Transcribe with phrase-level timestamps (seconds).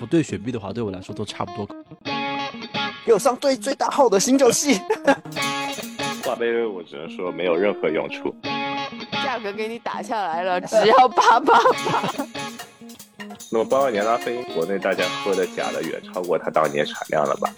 [0.00, 1.68] 不对雪碧的话，对我来说都差不多。
[3.04, 4.80] 给我上最最大号的醒酒器。
[6.24, 8.34] 挂杯我只能说没有任何用处。
[9.22, 12.24] 价格给你打下来了，只要八八八。
[13.52, 17.52] 那么八二年拉菲，国内大家喝的假的远超过它当年产量了吧？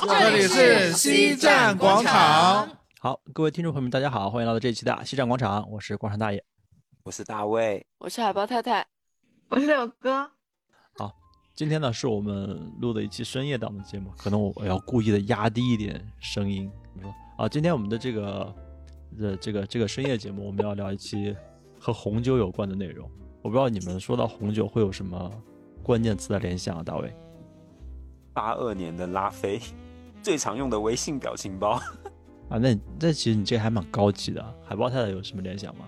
[0.08, 2.66] 这里是西站广场。
[2.98, 6.42] 好，各位听众朋友们，大家好，欢迎来到这一期的西站广场，我是广场大爷，
[7.04, 8.86] 我是大卫，我是海豹太太，
[9.50, 10.30] 我是柳哥。
[11.52, 16.70] 好，今天呢是我们录的一期深夜档的节目，可能我要故意的压低一点声音。
[16.94, 18.54] 你说啊，今天我们的这个
[19.18, 21.36] 的这个这个深夜节目，我们要聊一期
[21.78, 23.08] 和红酒有关的内容。
[23.42, 25.30] 我不知道你们说到红酒会有什么
[25.82, 27.14] 关键词的联想啊，大卫？
[28.32, 29.60] 八二年的拉菲，
[30.22, 31.72] 最常用的微信表情包
[32.48, 34.42] 啊，那那其实你这个还蛮高级的。
[34.64, 35.84] 海豹太太有什么联想吗？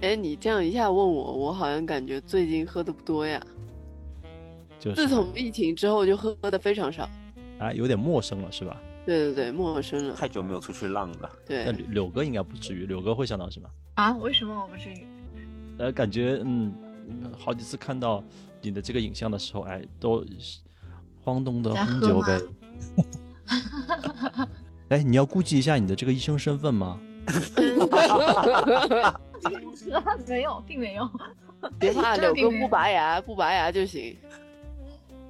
[0.00, 3.40] 哎，你这样一下问我，我好像感觉最近喝的不多呀。
[4.78, 7.08] 就自从疫情之后就喝的非常少，
[7.58, 8.76] 啊，有点陌生了是吧？
[9.04, 11.30] 对对对，陌生了，太久没有出去浪了。
[11.46, 13.68] 对，那柳柳哥应该不至于，柳哥会想到什么？
[13.94, 14.16] 啊？
[14.18, 15.06] 为什么我不至于？
[15.78, 16.72] 呃，感觉嗯，
[17.38, 18.22] 好几次看到
[18.60, 20.24] 你的这个影像的时候，哎，都
[21.22, 22.40] 晃动的红酒呗。
[24.90, 27.00] 哎，你要顾及一下你的这个医生身份吗？
[30.26, 31.08] 没有，并没有。
[31.78, 34.16] 别怕，柳哥不拔牙，不拔牙就行。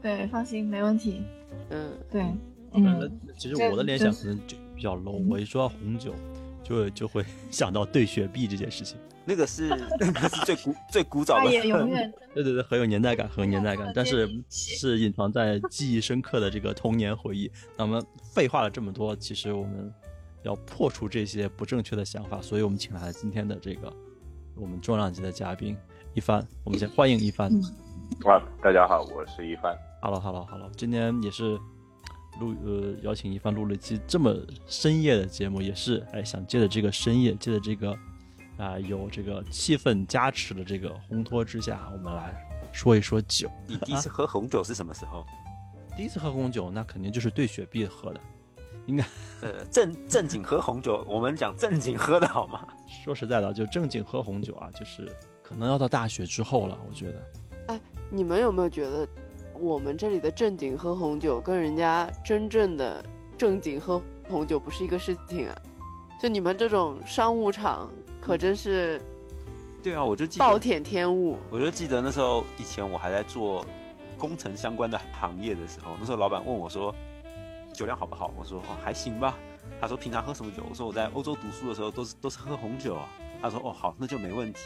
[0.03, 1.23] 对，放心，没问题。
[1.71, 2.23] 嗯，对，
[2.73, 3.21] 嗯。
[3.37, 6.15] 其实我的联想可能就比较 low，我一说到红酒，
[6.63, 8.97] 就就会 想到兑雪碧这件事情。
[9.25, 9.69] 那个是
[10.01, 11.51] 那个是最古最古早的，
[12.33, 17.51] 对对对，很有年代感，很有年代感， 但是是隐藏在记忆深刻的这个童年回忆。
[17.77, 19.93] 那么废话了这么多，其实我们
[20.45, 23.93] 要破除这些不正确的想法，所以我们请来了今天的这个
[24.55, 25.77] 我们重量级的嘉宾
[26.15, 26.47] 一帆。
[26.65, 27.53] 我们先欢迎一帆。
[28.25, 29.77] 哇，大家好，我是一帆。
[30.01, 31.59] Hello Hello Hello，今天也是
[32.41, 34.35] 录呃邀请一帆录了一期这么
[34.67, 37.97] 深夜的节目，也是哎想借着这个深夜，借着这个。
[38.59, 42.35] 啊，有这个气氛加持的这个烘托之下，我们来
[42.73, 43.49] 说一说酒。
[43.69, 45.25] 你第一次喝红酒是什么时候？
[45.97, 48.21] 第一次喝红酒，那肯定就是兑雪碧喝的。
[48.87, 49.05] 应该，
[49.43, 52.67] 呃，正正经喝红酒，我们讲正经喝的好吗？
[53.05, 55.09] 说实在的，就正经喝红酒啊，就是
[55.41, 56.77] 可能要到大学之后了。
[56.89, 57.23] 我觉得，
[57.69, 59.07] 哎，你们有没有觉得，
[59.61, 63.05] 我们这里的正经喝红酒跟人家真正的
[63.37, 65.57] 正经喝红酒不是一个事情啊？
[66.21, 67.91] 就你们这种商务场。
[68.21, 69.01] 可真是，
[69.83, 71.39] 对啊，我就记暴殄天物。
[71.51, 73.65] 我就记得那时候，以前我还在做
[74.19, 76.95] 工程相关的行业的时候，那时候老板问我说
[77.73, 79.39] ：“酒量好不好？”我说：“哦，还行吧。”
[79.81, 83.09] 他说：“平常喝什么酒？”我说：“我在欧洲读书的时候都是都是喝红酒啊。”
[83.41, 84.61] 他说：“哦，好，那就没问题。”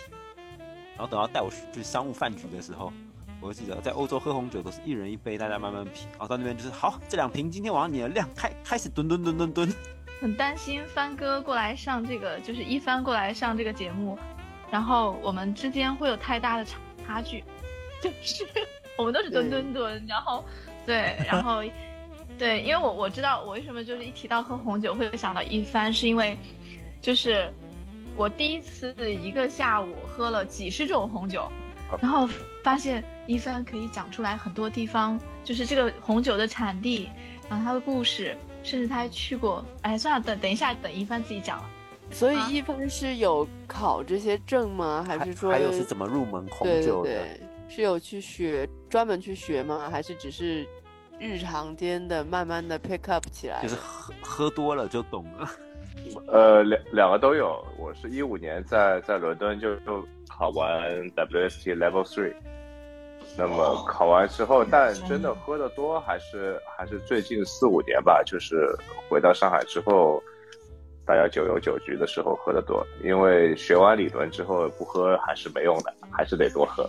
[0.97, 2.93] 然后等到带我去商务饭局的时候，
[3.43, 6.07] 我就记得在欧洲喝红酒都是一人一杯，大家慢慢品。
[6.13, 9.75] 然后到那边就是好，这两瓶今天晚上你的量开开始吨吨吨吨吨。
[10.21, 14.17] 很担心帆哥过来上这个，就是一帆过来上这个节目，
[14.71, 17.43] 然后我们之间会有太大的差差距，
[18.01, 18.47] 就是
[18.97, 20.45] 我们都是蹲蹲蹲，然后
[20.87, 21.65] 对，然后
[22.39, 26.39] 对，因为我我知道我为什么就是一提到喝红酒会想到一帆，是因为
[27.01, 27.53] 就是
[28.17, 31.51] 我第一次一个下午喝了几十种红酒，
[32.01, 32.29] 然后
[32.63, 37.09] 发现一帆可以讲出来很多地方，就是这个红酒的产地，
[37.49, 38.37] 然后他的故事。
[38.65, 41.69] 甚至他还去过，哎，算了，等等一下，等一帆自己讲了。
[42.13, 45.05] 所以一帆是有考这些证吗？
[45.05, 47.27] 还是说还有是怎么入门红酒的？
[47.69, 49.89] 是有去学，专门去学吗？
[49.91, 50.65] 还是只是
[51.19, 53.61] 日常间的慢慢的 pick up 起来？
[53.61, 55.51] 就是喝喝多了就懂了。
[56.31, 57.67] 呃，两两个都有。
[57.77, 62.33] 我是一五年在在伦敦就就考完 WST Level Three。
[63.37, 68.69] 那么考完之后，但真的喝的多还是还是最近四五年吧，就是
[69.09, 70.23] 回到上海之后，
[71.07, 72.87] 大家酒有酒局的时候喝的多。
[73.03, 76.89] 因为学完理论之后不喝还是没用的，还是得多喝。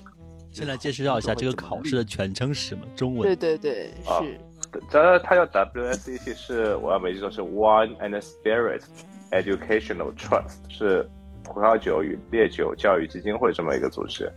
[0.51, 2.85] 先来介绍一下这个考试的全称是什么？
[2.95, 3.23] 中文？
[3.23, 4.37] 对对对，是。
[4.89, 8.81] 这它叫 WSET，是我要没记错是 Wine and Spirit
[9.31, 11.07] Educational Trust，是
[11.43, 14.31] 葡萄酒与烈酒教育基金会这么一个组织。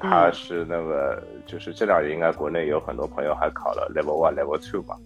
[0.00, 4.98] 他是那个，就是这两年应该国内有很多朋友还考了 Level One、Level Two 吧。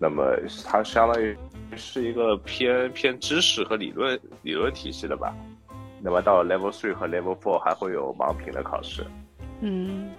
[0.00, 1.36] 那么它相当于
[1.76, 5.34] 是一个偏偏知识和理论理论体系的吧。
[6.00, 9.04] 那么到 Level Three 和 Level Four 还会有盲评的考试。
[9.60, 10.10] 嗯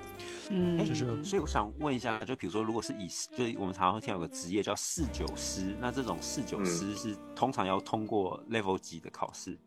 [0.50, 3.08] 嗯，就是所以我想问一下，就比如说，如果是以
[3.38, 9.58] 就是我们常常会听有个职业叫侍酒师，那这种侍酒师是通常要通过 Level 级的考试？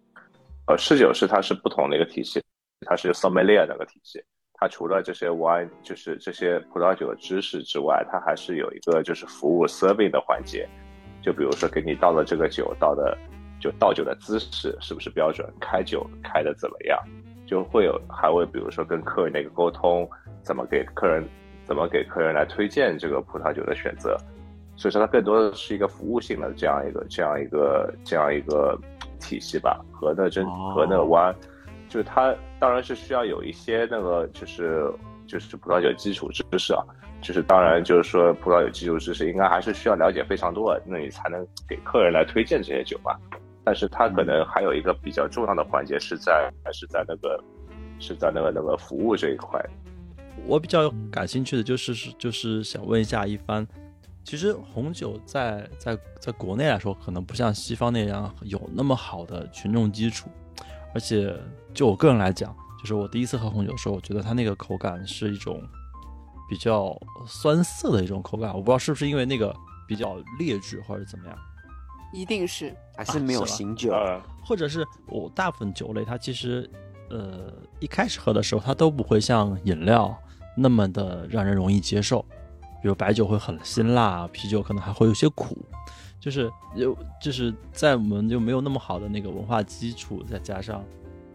[0.66, 2.42] 呃，侍酒师它是不同的一个体系。
[2.84, 4.23] 它是 sommelier 那个体系，
[4.55, 10.69] 它除了这些 wine 就是这些葡萄酒的知识之外，它还是有一个就是服务 serving 的环节。
[11.20, 13.17] 就比如说给你倒了这个酒，倒的
[13.61, 16.99] 就倒酒的姿势是不是标准，开酒开的怎么样，
[17.46, 20.08] 就会有还会比如说跟客人的一个沟通，
[20.43, 21.25] 怎么给客人
[21.64, 24.17] 怎么给客人来推荐这个葡萄酒的选择。
[24.75, 28.76] 所以说它更多的是一个服务性的这样一个这样一个这样一个
[29.20, 30.44] 体系吧，和那真
[30.75, 31.32] 和那个湾，
[31.93, 34.91] 就是它当然是需要有一些那个就是
[35.27, 36.83] 就是葡萄酒基础知识啊，
[37.21, 43.21] 就是当然就是说葡萄酒基础知识应该还是需要了解非常多，那你才能给客人来推荐这些酒吧。
[43.62, 47.39] 但是它可能还有一个比较重要的环节是在还是在那个
[48.00, 49.62] 是在那个那个服务这一块。
[50.47, 53.67] 我比较感兴趣的就是就是想问一下一帆。
[54.25, 60.31] 其实红酒在在在国内来说，可能不像西方那样有那么好的群众基础，
[60.94, 61.35] 而且
[61.75, 65.62] 就我个人来讲，就是我第一次喝红酒的时候，我觉得它那个口感是一种
[66.49, 66.97] 比较
[67.27, 69.55] 酸涩的一种口感，我不知道是不是因为那个
[69.87, 71.39] 比较劣质或者怎么样，
[72.12, 73.93] 一定是还是没有醒酒，
[74.44, 76.69] 或者是我大部分酒类它其实
[77.11, 80.15] 呃一开始喝的时候，它都不会像饮料
[80.56, 82.25] 那么的让人容易接受。
[82.83, 85.56] 比如白酒会很辛辣，啤酒可能还会有些苦，
[86.22, 90.84] 就是有就是在我们就没有那么好的那个文化基础，再加上，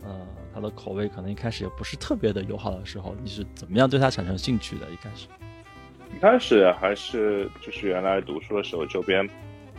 [0.01, 4.89] 呃，它的口味可能一开始也不是特别的友好的时候，你是怎么样对它产生兴趣的？
[4.89, 5.27] 一开始，
[6.15, 9.29] 一开始还是就是原来读书的时候，周边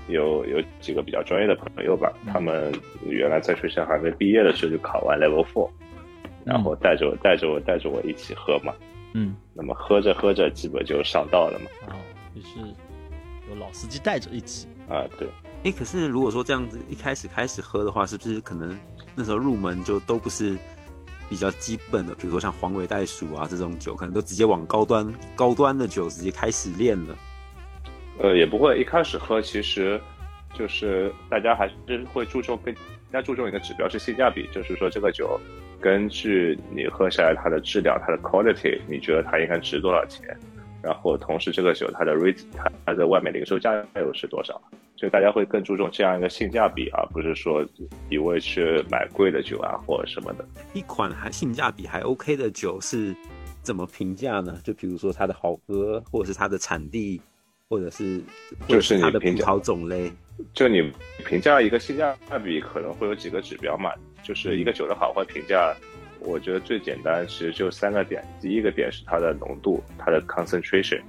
[0.09, 2.71] 有有几个比较专业的朋友吧，他们
[3.07, 5.71] 原来在学校还没毕业的时候就考完 Level Four，
[6.45, 8.75] 然后带着我带着我带着我一起喝嘛。
[9.15, 11.67] 嗯，那么喝着喝着，基本就上道了嘛。
[11.87, 11.97] 哦，
[12.35, 12.59] 就是
[13.49, 15.29] 有老司机带着一起啊，对。
[15.65, 18.79] 哎，可是如果说这样子一开始开始喝的话，是不是可能
[19.15, 20.57] 那时候入门就都不是
[21.29, 22.15] 比较基本的？
[22.15, 27.17] 比如说像黄尾袋鼠啊这种酒，可能都直接往高端高端的酒直接开始练了。
[28.21, 30.01] 呃，也不会，一开始喝其实
[30.55, 32.75] 就是大家还是会注重更
[33.13, 35.39] 加注重一个指标是性价比，就是说这个酒。
[35.81, 40.37] 根据你喝下来它的质量，它的 quality，你觉得它应该值多少钱？
[40.83, 44.61] 然后同时这个酒它的 rate，它它在外面零售价又是多少？
[44.97, 47.65] 所以大家会更注重这样一个性价比，而不是说
[48.09, 50.45] 一味去买贵的酒啊或者什么的。
[50.73, 53.15] 一款还性价比还 OK 的酒是
[53.63, 54.61] 怎么评价呢？
[54.65, 57.21] 就比如说它的好喝，或者是它的产地，
[57.69, 58.21] 或者是
[58.67, 60.11] 就是它的葡萄种类。
[60.53, 60.93] 就你
[61.25, 63.93] 评价一个性价比，可能会有几个指标嘛？
[64.25, 65.75] 就是一个酒的好坏评价，
[66.21, 68.23] 我觉得最简单其实就三个点。
[68.41, 71.01] 第一个点是它的浓度，它的 concentration；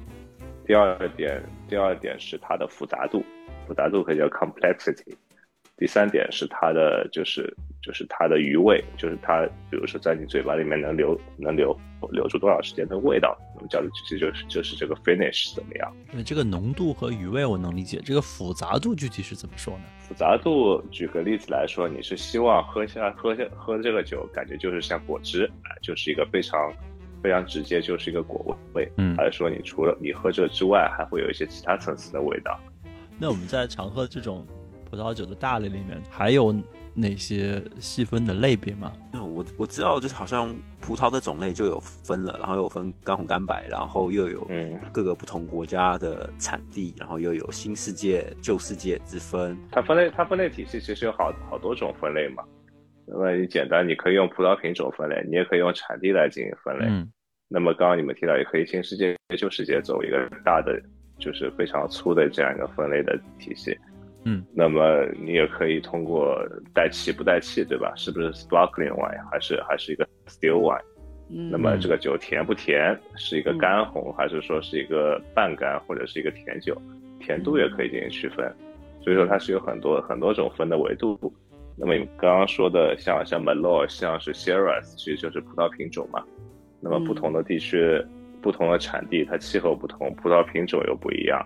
[0.65, 3.23] 第二个点，第二点是它的复杂度，
[3.67, 5.15] 复杂度可以叫 complexity；
[5.77, 11.75] 第三点是它的就是就是它的余味，就是它比如说在你嘴巴里面能留能留
[12.07, 13.37] 留住多少时间的味道。
[13.55, 15.93] 我们叫的其实就是就是这个 finish 怎么样？
[16.11, 19.83] 那，这个浓度和余味我能理解，这个复杂度具体是怎么说呢？
[19.99, 26.71] 复杂度，举个例子来说，你是希望喝下喝下喝这个酒，感觉就是像果汁，啊，就是一个非常
[27.21, 32.59] 非常直接，就是一个果味，嗯，还是说你除了你喝这之外，还会有一些其他层次的味道？
[33.17, 34.47] 那我们在常喝这种
[34.89, 36.55] 葡萄酒的大类里面，还有
[36.99, 38.91] 哪些细分的类别吗？
[39.13, 44.45] 我我知道，就是好像葡萄的种类就有分了，然后又分干红干白，然后又有
[44.91, 49.57] 各个不同国家的产地，然后又有新世界、旧世界之分。
[49.71, 52.43] 它分类，它分类体系其实有好好多种分类嘛。
[53.05, 56.85] 那么你简单，你可以用葡萄品种分类，你也可以用产地来进行分类。
[56.87, 57.09] 嗯。
[57.47, 60.79] 那么刚刚你们提到，也可以新世界、旧世界作为一个大的，
[61.17, 63.75] 就是非常粗的这样一个分类的体系。
[64.25, 66.37] 嗯，那么你也可以通过
[66.73, 67.93] 带气不带气，对吧？
[67.95, 70.81] 是不是 sparkling wine 还是还是一个 still wine？
[71.29, 72.99] 嗯，那么这个酒甜不甜？
[73.15, 76.75] 是一个干红，还是说是一个半干，或者是一个甜酒？
[77.19, 78.53] 甜度也可以进行区分。
[79.01, 81.17] 所以说它是有很多很多种分的维度。
[81.77, 86.21] 那么你刚刚说的像像 Merlot，像是 Shiraz，其实就是葡萄品种嘛。
[86.81, 88.03] 那么不同的地区、
[88.41, 91.41] 不同的产地，它气候不同，葡萄品种又不一样，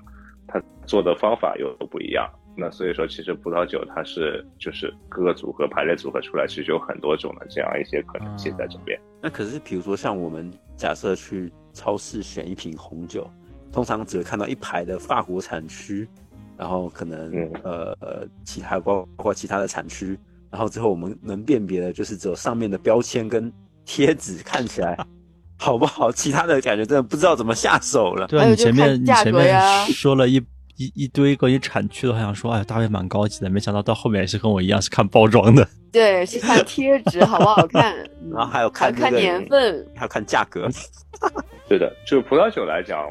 [0.47, 2.27] 它做的方法又不一样。
[2.55, 8.99] 那所以说，其实葡萄酒它是就是各个组合排列组合出来，其实有很多种的这样一些可能性在这边。
[9.21, 13.27] 那可是，比如说像我们假设去超市选一瓶红酒，
[13.71, 16.07] 通常只会看到一排的法国产区，
[16.55, 17.31] 然后可能
[17.63, 20.15] 呃呃其他包括其他的产区，
[20.51, 23.51] 然后之后我们能辨别的就是只有上面的标签跟
[23.83, 24.95] 贴纸看起来
[25.57, 28.27] 好不好，其他的感觉真的不知道怎么下手了。
[28.27, 30.39] 对啊，你前面你前面说了一。
[30.77, 35.67] 一一堆关于产区的，话想说，哎，大卫蛮高级的，没想到到后面也是跟我一样是看包装的。
[35.93, 37.95] 对，是看贴纸好不好看，
[38.33, 39.87] 然后还有看看那个年份。
[39.95, 40.67] 还有看价格。
[41.69, 43.07] 对的，就葡萄酒来讲，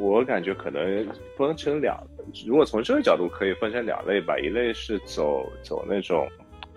[0.00, 2.02] 我感觉可能分成两，
[2.46, 6.26] 如果从这个角度可以分成两类吧，一类是走走那种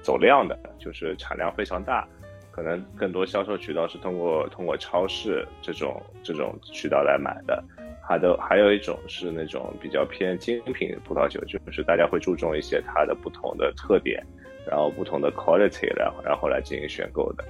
[0.01, 2.05] 走量的，就是产量非常大，
[2.51, 7.63] 可能更多销售渠道是通过通过超市这种这种渠道来买的。
[8.07, 14.23] 还的还有一种是那种比较偏精品葡萄酒，就是大家会注重一些它的不同的特点，
[14.69, 17.43] 然后不同的 quality，然后然后来进行选购的。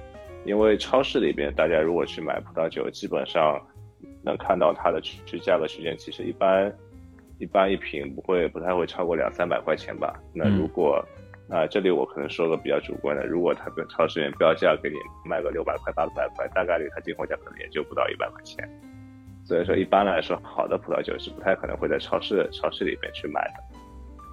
[0.44, 3.60] 因为超市里边，大家如果去买葡萄酒，基本上
[4.22, 6.72] 能看到它的区价格区间，其实一般
[7.38, 10.18] 一般一瓶不会不太会超过两三百块钱吧。
[10.32, 11.04] 那如果
[11.48, 18.68] 啊、这里我可能说个比较主观的，如果它跟超市里面标价给你卖个六百块八百块，大概率它进货价可能也就不到一百块钱。
[19.46, 23.76] 所以说，一般来说，好的葡萄酒是不太可能会在超市超市里面去买的。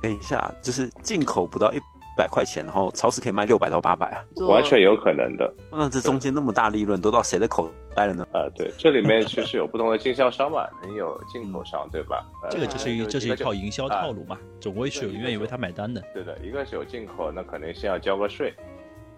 [0.02, 1.80] 等一下，就是进口不到一
[2.18, 5.54] 百块钱，然后超市可以卖六百到八百啊，完全有可能的。
[5.72, 8.28] 那这中间那么大利润都到谁的口袋了呢？
[8.34, 12.26] 啊，对，这里面其实有不同的经销商嘛，你有进口商，对吧？
[12.42, 16.04] 呃这个就是一这是一套营销套路嘛，总归是有愿意为他买单的。
[16.14, 18.54] 对的，一个是有进口，那肯定先要交个税，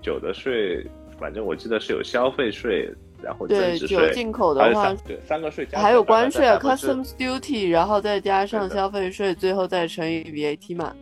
[0.02, 0.86] 酒的税，
[1.20, 2.90] 反正我记得是有消费税，
[3.22, 10.96] 然后增对酒值税，进口的话三，对三个税加还有关税 （customs duty），然后再加上消费税，最后再乘以 VAT 嘛。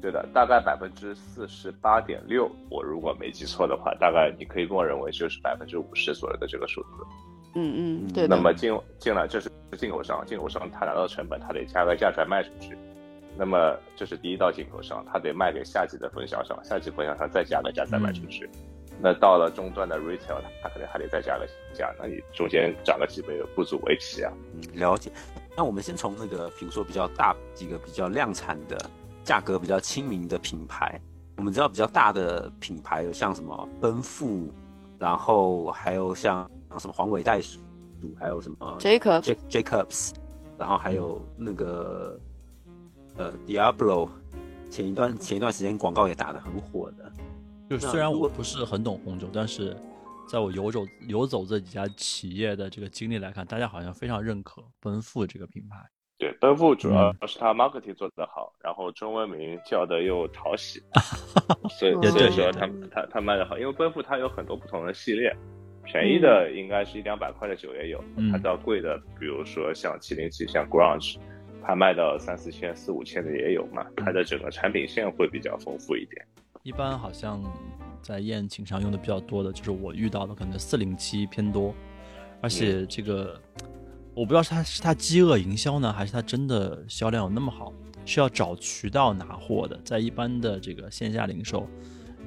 [0.00, 6.88] 对的，大概百分之四十八点六，我如果没记错的话，大概你可以默认为就是百分之五十左右的这个数字。
[7.54, 8.28] 嗯嗯，嗯对。
[8.28, 12.78] 那么进进来这是进口商，进口商他拿到成本，他得加个价出来卖出去。
[13.36, 18.48] 那么这是第一道进口商，他得卖给下级的分销商，下级分销商再加个价再卖出去。
[19.00, 24.32] 那到了终端的 retail，它可能还得再加个价，那你中间涨个几倍不足为奇啊。
[24.54, 25.10] 嗯，了解。
[25.56, 28.76] 那我们先从那个，比如说比较大几个比较量产的、
[29.22, 31.00] 价格比较亲民的品牌。
[31.36, 34.52] 我们知道比较大的品牌有像什么奔富，
[34.98, 37.60] 然后还有像什么黄尾袋鼠，
[38.18, 40.12] 还有什么 Jacob Jac Jacobs，
[40.58, 42.18] 然后还有那个
[43.16, 44.08] 呃 Diablo，
[44.68, 47.12] 前一段前一段时间广告也打得很火的。
[47.68, 49.76] 就虽然我不是很懂红酒，但是
[50.26, 55.76] 在我游走游走这几家企业的这个经历来看，大家好像非常认可奔富这个品牌。
[56.16, 60.82] 对，奔富主要是它 marketing 做得好，然后中文名叫的又讨喜，
[61.78, 65.30] 所以所以说也它它它卖的好，因为奔富它有很多不同的系列，
[65.84, 68.32] 便宜的应该是一两百块的酒也有，嗯。
[68.32, 71.18] 它到贵的，比如说像七零七、像 Grange，
[71.62, 76.26] 它卖到三四千、四五千的也有嘛，它的整个产品线会比较丰富一点。
[76.68, 77.42] 一般好像
[78.02, 81.74] 在宴请上用的比较多的，就是我遇到的可能四零七偏多，
[82.42, 83.40] 而且这个
[84.12, 87.72] 我不知道是他是他饥饿营销呢，还是他真的销量有那么好，
[88.04, 91.66] 是要找渠道拿货的，在一般的这个线下零售，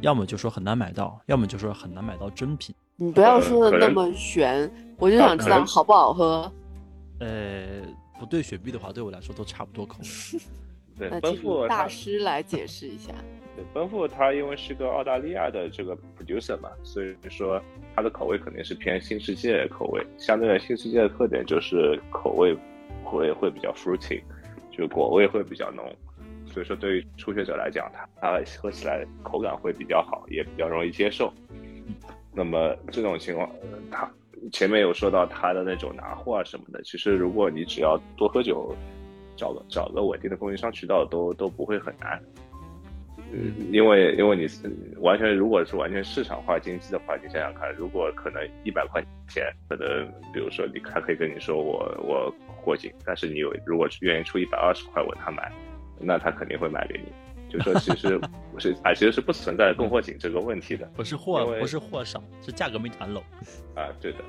[0.02, 2.74] 要么就说很难买到，要么就说很难买到真品。
[2.96, 6.52] 你不要说的那么玄，我就想知道好不好喝。
[7.20, 7.84] 呃，
[8.20, 10.40] 不对雪碧的话，对我来说都差不多口味。
[10.98, 13.14] 对，那请大师来解释一下。
[13.56, 17.62] 对，奔富它因为是个澳大利亚的这个 producer 嘛，所以说
[17.96, 20.02] 它的口味肯定是偏新世界口味。
[20.18, 22.56] 相对的新世界的特点就是口味
[23.04, 24.22] 会会比较 fruity，
[24.72, 25.86] 就果味会比较浓。
[26.46, 31.34] 所以说对于初学者来讲，它它喝起来口感会比较好，也比较容易接受。
[32.34, 34.10] 那么这种情况，呃它
[34.52, 38.74] 前面有说到它的那种拿货啊什么的，其实如果你只要多喝酒，
[39.36, 42.22] 找个找个稳定的供应商渠道都都不会很难。
[43.34, 44.70] 嗯，因为因为你是
[45.00, 52.34] 完全如果是完全市场化经济的话，你想想看，如果可能一百块钱，可能比如说你他可以跟你说我 我
[52.64, 55.52] 过紧，但是你有如果愿意出一百二十块问他买，
[56.00, 57.12] 那他肯定会买给你。
[57.50, 58.18] 就说其实
[58.54, 60.86] 不是啊，其实是不存在供货紧这个问题的。
[60.96, 63.22] 不是货因为不是货少，是价格没谈拢。
[63.76, 64.20] 啊，对的，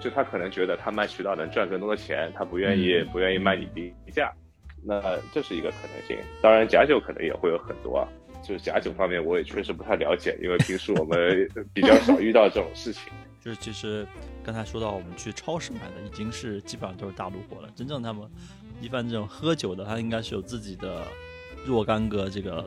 [0.00, 4.32] 就他可能觉得他卖渠道能赚更多的钱，他不愿意、嗯不愿意卖你低价，
[4.84, 5.00] 那
[5.32, 6.16] 这是一个可能性。
[6.40, 8.06] 当然，假酒可能也会有很多啊，
[8.42, 13.02] 就是假酒方面我也确实不太了解，因为平时我们 比较少遇到这种事情。
[13.40, 14.06] 就是其实
[14.42, 17.68] 刚才说到我们去超市买的，已经是基本上都是大陆货了。
[17.74, 18.28] 真正他们
[18.80, 21.02] 一般这种喝酒的，他应该是有自己的
[21.64, 22.64] 若干个这个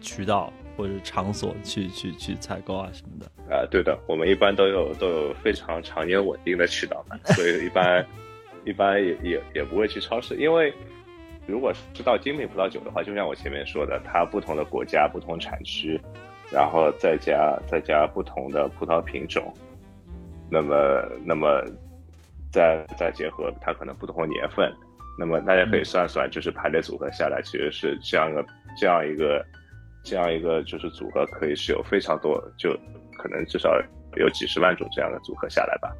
[0.00, 3.54] 渠道或者场所去去去采购啊什么的。
[3.54, 8.06] 啊，对的，我们一般都有都有非常常年稳定的渠道嘛，所以一般
[8.64, 10.72] 一般也也也不会去超市，因为
[11.46, 16.00] 如果是知道精品葡萄酒的话，就像我前面说的，它不同的国家、不同产区，
[16.50, 19.52] 然后再加再加不同的葡萄品种，
[20.50, 21.62] 那么那么
[22.50, 24.72] 再再结合它可能不同的年份，
[25.18, 28.46] 那么大家可以算算，就是排列组合下来，其实是这样一个
[28.78, 29.44] 这样一个
[30.02, 32.70] 这样一个就是组合，可以是有非常多，就
[33.18, 33.78] 可能至少
[34.16, 35.94] 有几十万种这样的组合下来吧。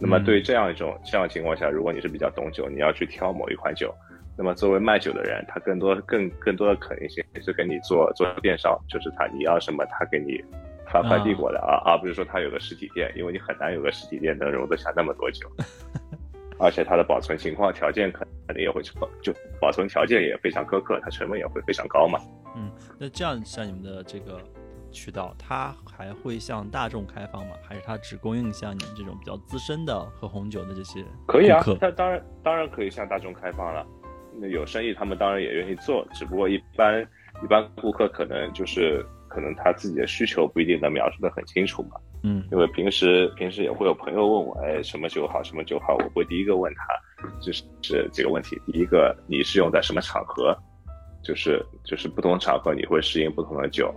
[0.00, 3.94] 那么对于这样一种这样情况下，如果你是比较懂酒，你要去挑某一款酒，
[4.42, 10.42] 那么作为卖酒的人，他更多更更多的可能性是跟你做做电商，就是他你要什么，他给你
[10.90, 15.46] 发快递过来啊，而不是说他有个实体店，因为你很难有个实体店能容得下那么多酒，
[16.58, 19.30] 而且它的保存情况条件肯肯定也会就
[19.60, 22.18] 保存条件也非常苛刻，它成本也会非常高嘛。
[22.56, 24.40] 嗯，那这样像你们的这个。
[24.92, 27.54] 渠道，它还会向大众开放吗？
[27.62, 33.86] 还是它只供应像你们这种比较资深的喝红酒的这些可以啊，它当然当然可以向大众开放了。
[34.38, 37.00] 那有生意，他们当然也愿意做，只不过一般
[37.42, 41.96] 一般顾客可能就是可能他自己的需求不一定能描述的很清楚嘛。
[42.22, 48.60] 嗯，因为平时平时也会有朋友问我，哎，什么酒好，什么酒好，我会第一个问他，就是是几个问题。
[48.66, 50.56] 第一个，你是用在什么场合？
[51.22, 53.94] 就是就是不同场合你会适应不同的酒。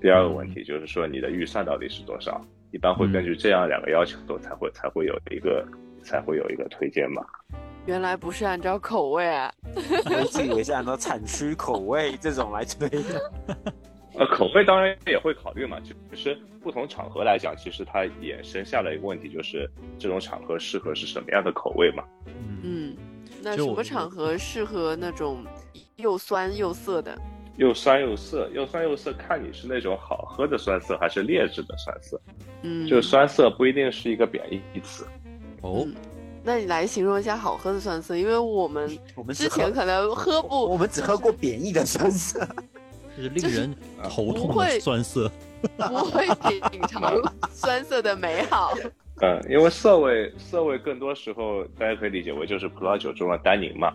[0.00, 2.40] 第二个问题就是说，你的预算到底是多少？
[2.70, 5.66] 一般会根据这样两个要求才会才会有一个
[6.02, 7.24] 才会有一个推荐嘛。
[7.86, 13.32] 原来不是按照口味啊， 我一直以为是按照产区口味这种来推的。
[14.18, 22.02] 呃，口味当然也会考虑嘛，就是不同场合来讲，其实它衍生下来一个问题，就是这种场合适合是什么样的口味嘛。
[22.62, 22.96] 嗯，
[23.42, 25.44] 那什么场合适合那种
[25.96, 27.16] 又酸又涩的？
[27.56, 32.20] 又酸又涩，又酸又涩，看你是那种好喝的酸涩，还是劣质的酸涩。
[32.62, 35.06] 嗯，就酸涩不一定是一个贬义词。
[35.62, 35.86] 哦，
[36.46, 42.38] 那你来形容一下好喝的酸涩，因为我们我们之前可能喝不，我们只喝过贬义的酸涩，
[43.16, 43.74] 就是令人
[44.04, 45.28] 头痛的酸涩，
[45.76, 46.24] 不会
[46.70, 48.72] 品尝酸涩的美好。
[49.20, 53.92] 嗯，因为涩味，涩味更多时候大家可以理解为就是葡萄酒中的单宁嘛。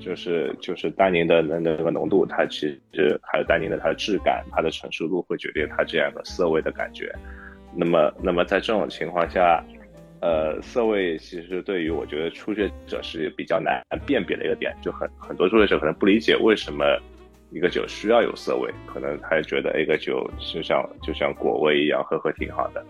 [0.00, 2.60] 就是就是单宁的那那个浓度，它其
[2.92, 7.12] 实还有单宁的它的质感，它的成熟度会决定它这样的涩味的感觉。
[7.74, 9.60] 那么那么在这种情况下，
[10.20, 16.84] 呃，涩味其实对于我觉得初学者是比较难辨别的一个点，就很很多初学者可能不理解为什么
[17.50, 22.84] 一个酒需要有涩味，可能他觉得一个酒就像就像果味一样，喝喝挺好的。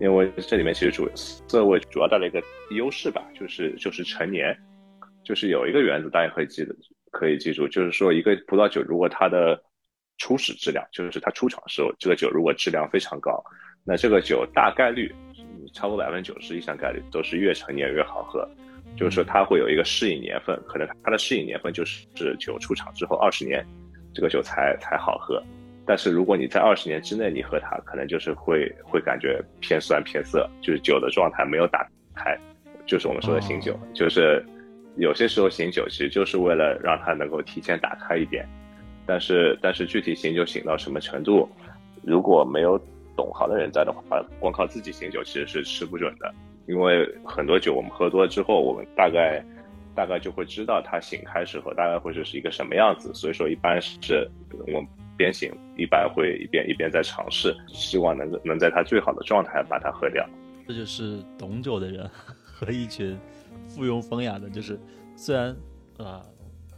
[0.00, 4.56] 因为这里面其实主涩味主要带来一个优势吧，就是就是陈年。
[5.22, 6.76] 就是有一个原则，大家可以记得，
[7.10, 9.58] 可以记住，就是说，一个葡萄酒如果它的
[10.18, 13.42] 初始质量，就是它出厂时候这个酒如果质量非常高，
[13.86, 15.10] 那这个酒大概率，
[15.74, 18.48] 超过百分之九十以上概率都是越陈年越好喝。
[18.96, 23.62] 就是说，它会有一个适应年份，可能它的适应年份就是是酒出厂之后二十年，
[24.14, 25.42] 这个酒才才好喝。
[25.84, 32.38] 但是如果你在二十年之内你喝它，可能就是会会感觉偏酸偏涩，就是酒的状态没有打开，
[32.86, 34.42] 就是我们说的醒酒，就是。
[34.96, 38.46] 有些时候醒酒其实就是为了让它能够提前打开一点，
[39.04, 41.48] 但是但是具体醒酒醒到什么程度，
[42.04, 42.80] 如果没有
[43.16, 46.32] 懂行的人在的话，光靠自己醒酒其实是吃不准的。
[46.66, 49.44] 因为很多酒我们喝多了之后，我们大概
[49.94, 53.12] 大概就会知道它醒开时候大概会是一个什么样子。
[53.14, 54.28] 所以说一般是
[54.66, 60.26] 我们边醒一般会一边一边在尝试，希望能能在它最好的状态把它喝掉。
[60.66, 62.08] 这就是懂酒的人
[62.42, 63.18] 和一群。
[63.66, 64.78] 附庸风雅的，就是
[65.16, 65.56] 虽然
[65.96, 66.20] 呃，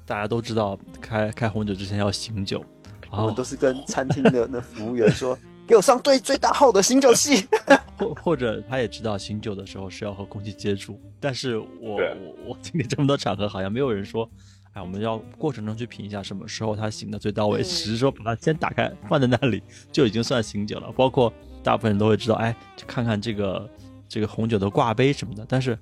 [0.06, 2.64] 大家都知道开开红酒之前要醒酒，
[3.10, 7.46] 我们都是跟餐厅的那服务员说，给我上最最大号的醒酒器，
[7.98, 14.30] 或或者他也知道醒酒的时候是要和空气接触，但是我我我经历这么多场合，好像没有人说，
[14.72, 20.92] 哎，我们要过程中去品一下什么时候他醒的最到位，只是说把它先打开放在那里就已经算醒酒了。
[20.92, 23.68] 包括大部分人都会知道，哎，去看看这个
[24.08, 25.78] 这个红酒的挂杯什么的，但是。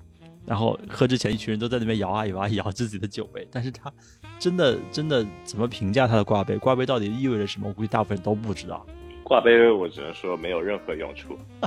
[0.47, 3.91] 然后喝之前，一群人都在那边摇啊摇啊摇自己的酒杯，但是他
[4.37, 6.55] 真的真的怎么评价他的挂杯？
[6.55, 7.67] 挂杯到底意味着什么？
[7.67, 8.85] 我估计大部分人都不知道。
[9.25, 11.35] 挂杯我只能说没有任何用处。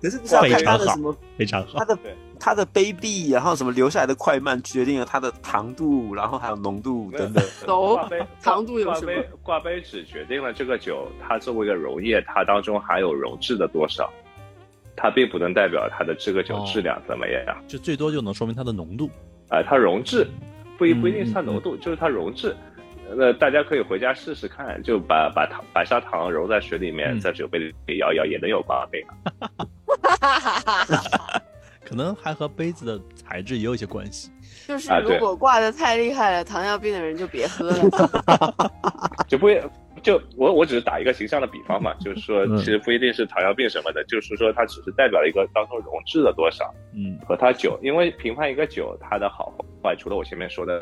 [0.00, 1.14] 可是不是要看他的什么？
[1.36, 1.78] 非常好。
[1.78, 1.98] 他的
[2.40, 7.44] 他的杯壁，然后什么留下来的快慢，决定了它的糖度，然后还有浓度等等。
[7.66, 9.12] 挂杯糖度有什么？
[9.42, 14.10] 挂杯只决定了这个酒它作为一个溶液，它当中含有溶质的多少，
[14.96, 17.56] 它并不能代表它的这个酒质量怎么样。
[17.68, 19.08] 就最多就能说明它的浓度。
[19.50, 20.26] 啊，它溶质
[20.82, 22.56] 不一不一定是它浓度，就是它溶质。
[23.14, 29.00] 那大家可以回家试试看，就把把糖白砂糖揉在水里面，在酒杯里摇一摇，也能有挂杯。
[31.84, 34.32] 可能还和杯子的材质也有一些关系。
[34.66, 37.78] 就是如果挂的太厉害了，糖尿病的人就别喝了。
[39.28, 39.48] 就不
[40.02, 42.56] 就我我只是打一个形象的比方嘛，就是说嗯。
[42.58, 47.18] 其实不一定是糖尿病什么的，就是说它只是代表了一个当中溶质的多少嗯。
[47.26, 50.80] 和它酒，因为评判一个酒它的好坏，除了我前面说的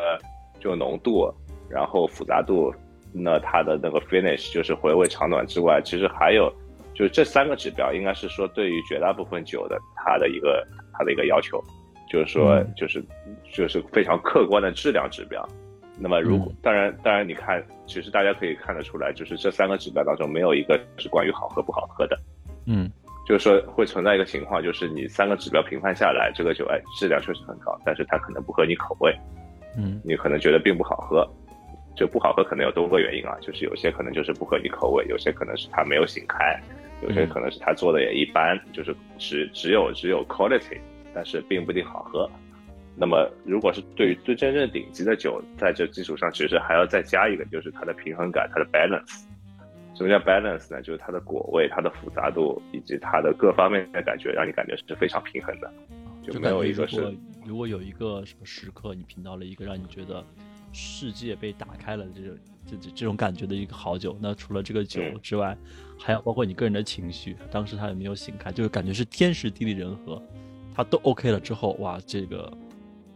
[0.58, 1.32] 就浓度，
[1.68, 2.74] 然后复杂度，
[3.12, 6.52] 那它的那个 finish 就是回味长短之外，其实还有
[6.94, 11.62] 就是这三个指标，应该是说对于绝大部分酒的它的一个它的一个要求，
[12.10, 12.74] 就是说嗯。
[12.76, 13.04] 就是
[13.52, 15.46] 就是非常客观的质量指标。
[16.00, 22.18] 那么如果嗯当然当然你看，其实大家可以看得出来，就是这三个指标当中没有一个是关于好喝不好喝的。
[22.66, 22.90] 嗯
[23.26, 29.14] 就是说会存在一个情况，就是你三个指标评判下来，这个酒哎质量确实很高，但是它可能不合你口味，
[29.76, 31.28] 嗯你可能觉得并不好喝。
[31.96, 36.58] 就不好喝可能有多个原因啊，就是有些可能就是不合你口味，有些可能是它没有醒开，
[37.02, 40.78] 有些可能是它做的也一般，就是只只有只有 quality，
[41.12, 42.30] 但是并不一定好喝。
[42.96, 49.24] 那么如果是对于最真正顶级的酒，在这基础上，其实还要再加一个，就是它的平衡感，它的 balance。
[49.94, 50.80] 什么叫 balance 呢？
[50.80, 55.70] 就是它的果味、它的复杂度以及它的各方面的感觉，让你感觉是非常平衡的，
[56.22, 60.24] 就有一个是如果有一个什么时刻，你品到了一个让你觉得
[60.72, 65.56] 世界被打开了这种这这这种感觉的一个好酒，那除了这个酒嗯之外，
[65.98, 70.22] 还要包括你个人的情绪，当时他有没有醒开，就是感觉是天时地利人和，
[70.74, 72.50] 他都 OK 了之后，哇，这个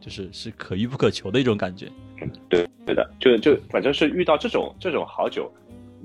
[0.04, 1.90] 就是是可遇不可求的一种感觉。
[2.50, 5.50] 对对的，就就反正是遇到这种这种好酒，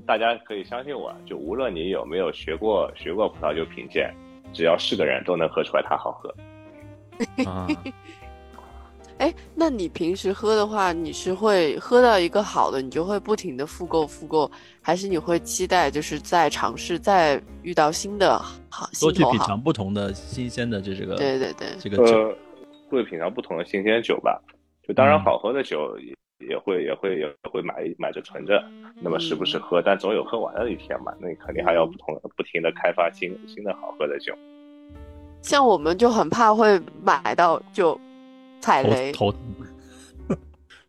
[0.06, 4.10] 大家可以相信我，就无论你有没有学过学过葡萄酒品鉴，
[4.54, 6.34] 只要是个人都能喝出来它好喝。
[7.44, 7.68] 啊，
[9.18, 18.38] 哎，那你平时喝的话，你是会喝到一个好的，你就会不停的复购复购，还是你会期待就是再尝试，再遇到新的
[18.70, 19.38] 好多去品？
[19.40, 22.36] 尝不同的新鲜的这这个对对对这个酒，呃，
[22.96, 24.40] 会品尝不同的新鲜酒吧。
[24.86, 26.14] 就当然嗯好喝的酒也
[26.48, 28.62] 也会也会也会买买着存着，
[29.00, 31.12] 那么时不时喝，但总有喝完的一天嘛。
[31.20, 34.34] 那你肯定还要不同不停的开发新新的好喝的酒。
[35.42, 37.98] 像我们就很怕会买到就
[38.60, 39.40] 踩雷，头 疼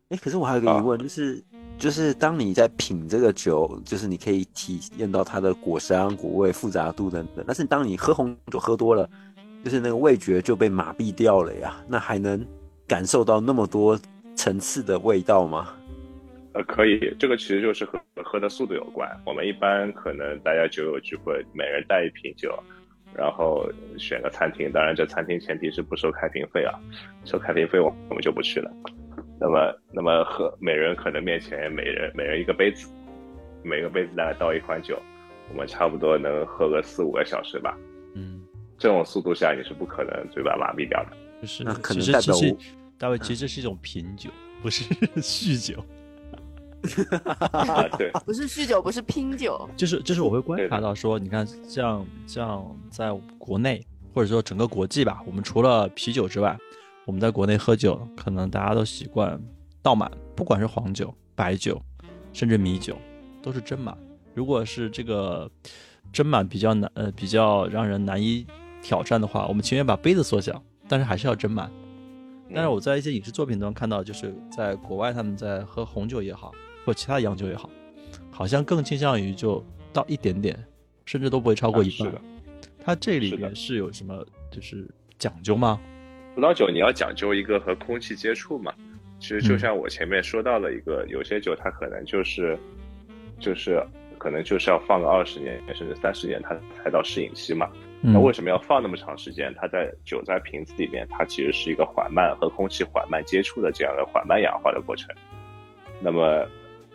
[0.10, 1.42] 哎，可是我还有个疑问，就是
[1.78, 7.46] 就是当你在品这个酒，就是你可以体验到它的果香、果味、复杂度等等。
[7.48, 9.10] 但是当你喝红酒喝多了，
[9.64, 12.46] 就是那个味觉就被麻痹掉了呀，那还能
[12.88, 14.00] 感受到那么多
[14.36, 15.74] 层次的味道吗？
[16.54, 19.10] 呃，可以，这个其实就是和喝的速度有关。
[19.26, 22.52] 我们一般可能大家酒友聚会，每人带一瓶酒，
[23.16, 23.66] 然后
[23.98, 26.74] 选个餐厅，当然这餐厅前提是不收开瓶费啊，
[27.24, 28.70] 收开瓶费我我们就不去了。
[29.40, 32.92] 那么，那么喝每人可能面前每人每人一个杯子，
[33.64, 35.00] 每个杯子大概倒一款酒，
[35.52, 37.78] 我们差不多能喝个四五个小时吧。
[38.82, 41.12] 嗯，这种速度下你是不可能嘴巴麻痹掉的。
[41.42, 42.58] 就是那可其能代表实其实
[42.98, 44.30] 大卫其实这是一种品酒，
[44.62, 44.84] 不是
[45.22, 45.84] 酗酒。
[47.52, 56.58] 啊，对，不是酗酒，不是拼酒， 就是就是我会观察到说，你看像像在国内或者说整个国际吧，我们除了啤酒之外，
[57.06, 59.40] 我们在国内喝酒，可能大家都习惯
[59.84, 61.80] 倒满，不管是黄酒、白酒，
[62.34, 62.98] 甚至米酒，
[63.44, 63.96] 都是斟满。
[64.34, 65.50] 如果是这个
[66.12, 68.46] 斟满比较难，呃，比较让人难以
[68.82, 71.72] 挑战的话，我们情愿把杯子缩小，但是还是要斟满。
[72.54, 76.52] 但是我在一些影视作品中看到，就是在国外他们在喝红酒也好，
[76.86, 77.70] 或其他洋酒也好，
[78.30, 79.64] 好像更倾向于就
[79.94, 80.58] 倒一点点，
[81.06, 82.10] 甚至都不会超过一半。
[82.10, 82.22] 啊是的。
[82.84, 85.80] 它这里面是有什么就是讲究吗？
[86.36, 88.74] 葡萄酒你要讲究一个和空气接触嘛，
[89.20, 92.58] 其实就像我前面说到的一个，有些酒它可能就是
[93.40, 93.82] 就是
[94.18, 97.70] 可能就是要放个二十年甚至三十年，它才到适应期嘛。
[98.04, 99.54] 嗯那为什么要放那么长时间？
[99.56, 105.14] 它在酒在瓶子里面，它其实是一个缓慢和空气缓慢接触的这样的缓慢氧化的过程。
[106.00, 106.44] 那么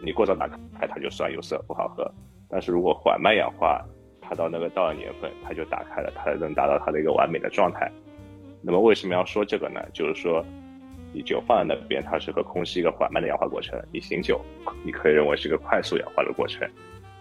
[0.00, 2.12] 你过早打开，它就酸有涩不好喝。
[2.48, 3.84] 但是如果缓慢氧化，
[4.20, 7.88] 它到那个到了年份，它就打开了，它能达到它的一个完美的状态。
[8.60, 9.80] 那么为什么要说这个呢？
[9.92, 10.44] 就是说，
[11.12, 14.40] 你酒放在那边，它是和空气一个缓慢的氧化过程；你醒酒，
[14.84, 16.68] 你可以认为是一个快速氧化的过程。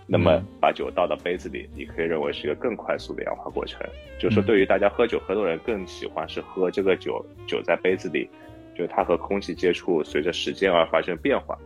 [0.08, 3.82] 那么嗯把酒倒到杯子里，你可以认为是一个更快速的氧化过程。
[4.20, 8.30] 就是说，嗯对于大家喝酒喝多人更喜欢是喝这个酒，酒在杯子里，
[8.76, 11.58] 就是它和空气接触，随着时间而发生变化，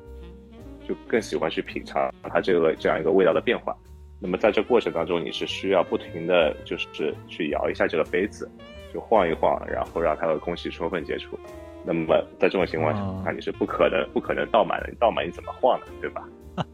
[0.87, 3.75] 就更喜欢去品尝它这个这样一个味道的变化。
[4.21, 8.49] 那么在这过程当中，你是需要不停的就是去摇一下这个杯子，
[8.93, 11.37] 就晃一晃，然后让它和空气充分接触。
[11.85, 15.85] 那么在这种情况哦下，你是不可能不可能倒满的，你倒满你怎么晃呢？
[16.01, 16.27] 对吧？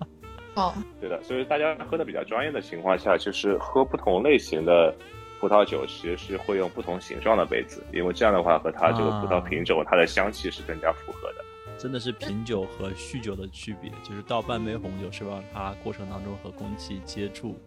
[0.55, 4.95] 哦，对的，所以大家喝的比较专业的情况下，就是喝不同类型的
[5.39, 11.43] 葡萄酒，其实是会用不同形状的杯子，因为这样的话和它这个葡萄品种、它的香气是更加符合的。
[11.77, 17.59] 真的是品酒和酗酒的区别，就是倒半杯红酒是让它过程当中和空气接触，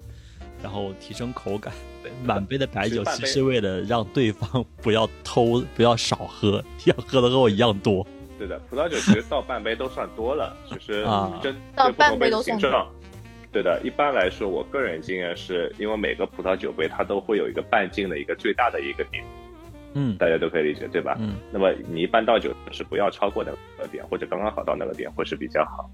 [0.63, 1.75] 然后提升口感。
[2.25, 8.05] 满杯的白酒其实是为了让对方不要偷，不要少喝， 要喝的和我一样多。
[8.39, 12.89] 对的，葡萄酒其实倒半杯都算多了，其实啊针倒对不同杯的半杯都算形状。
[13.51, 19.25] 对的，一般来说，我个人经验是因为每个葡萄酒杯它都会有一个半径的一个最大的一个点，
[19.95, 21.17] 嗯大家都可以理解，对吧？
[21.19, 23.51] 嗯那么你一般倒酒是不要超过那
[23.83, 25.91] 个点，或者刚刚好到那个点会是比较好。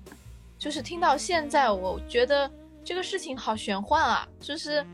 [0.59, 2.51] 就是听到现在，我觉得
[2.85, 4.27] 这个事情好玄幻啊！
[4.41, 4.85] 就是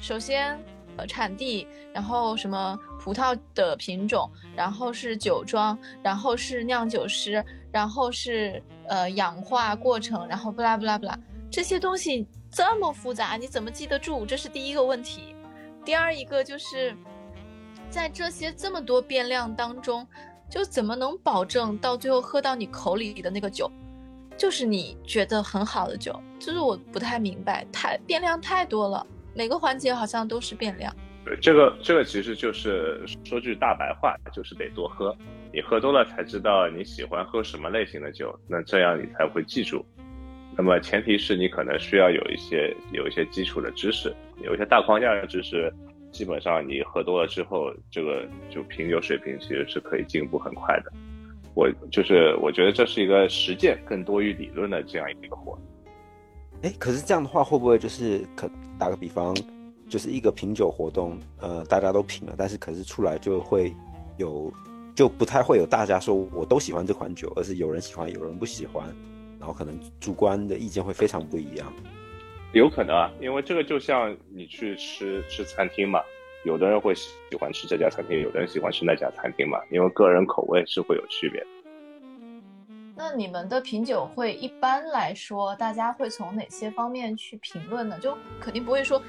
[0.00, 0.58] 首先
[0.96, 11.18] 呃产地，然后什么葡萄的品种，然后是酒庄，然后是酿酒师，然后是呃氧化过程，然后不拉不拉不拉，
[11.50, 14.26] 这些东西这么复杂，你怎么记得住？
[14.26, 15.34] 这是第一个问题。
[15.84, 16.96] 第二一个就是
[17.88, 20.06] 在这些这么多变量当中，
[20.50, 23.70] 就怎么能保证到最后喝到你口里的那个酒？
[24.36, 29.06] 就是你觉得很好的酒，就是我不太明白，太变量太多了，
[29.36, 30.90] 每个环节好像都是变量。
[31.22, 35.14] 对，这个这个其实就是说句大白话，就是得多喝。
[35.52, 39.84] 你喝多了才知道你喜欢喝什么类型的酒，那这样你才会记住。
[40.56, 45.70] 那么前提是你可能需要有一些有一些基础的知识，有一些大框架的知识，
[46.10, 50.90] 基本上你喝多了之后，这个就品酒水平其实是可以进步很快的。
[51.54, 55.58] 我就是我觉得这是一个实践更多于理论的这样一个活。
[56.62, 59.36] 哎，可是这样的话，会不会就是可打个比方，
[59.88, 63.72] 就是一个品酒活动，呃，大家都品了，但是可是出来就会
[64.16, 64.52] 有，
[64.94, 68.86] 就不太会有大家说我都喜欢这款酒，而是有人喜欢，有人不喜欢，
[69.38, 71.72] 然后可能主观的意见会非常不一样。
[72.52, 76.00] 有可能啊，因为这个就像你去吃吃餐厅嘛，
[76.44, 81.46] 有的人会喜欢吃这家餐厅，有的人喜欢吃那家餐厅嘛，因为个人口味是会有区别的。
[82.96, 87.98] 那你们的品酒会一般来说，大家会从哪些方面去评论呢？
[88.00, 89.00] 就肯定不会说，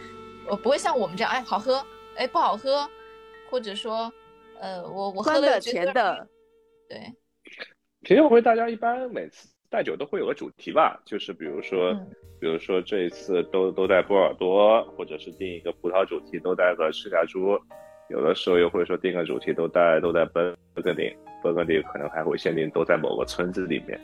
[0.49, 1.81] 我，不会像我们这样，哎，好喝，
[2.17, 2.85] 哎，不好喝，
[3.49, 4.11] 或者说，
[4.59, 6.27] 呃，我我喝的、了觉得甜的，
[6.89, 7.13] 对，
[8.01, 12.07] 品酒会大家一般每次带酒都会有个主题吧，就是比如说，嗯
[12.39, 17.59] 比如说这一次都都带波尔多，或者是定一个葡萄主题都带个赤霞珠，
[18.09, 23.99] 有的时候又会说定个主题都大家都在奔艮第，奔艮第可能还会限定都在某个村子里面。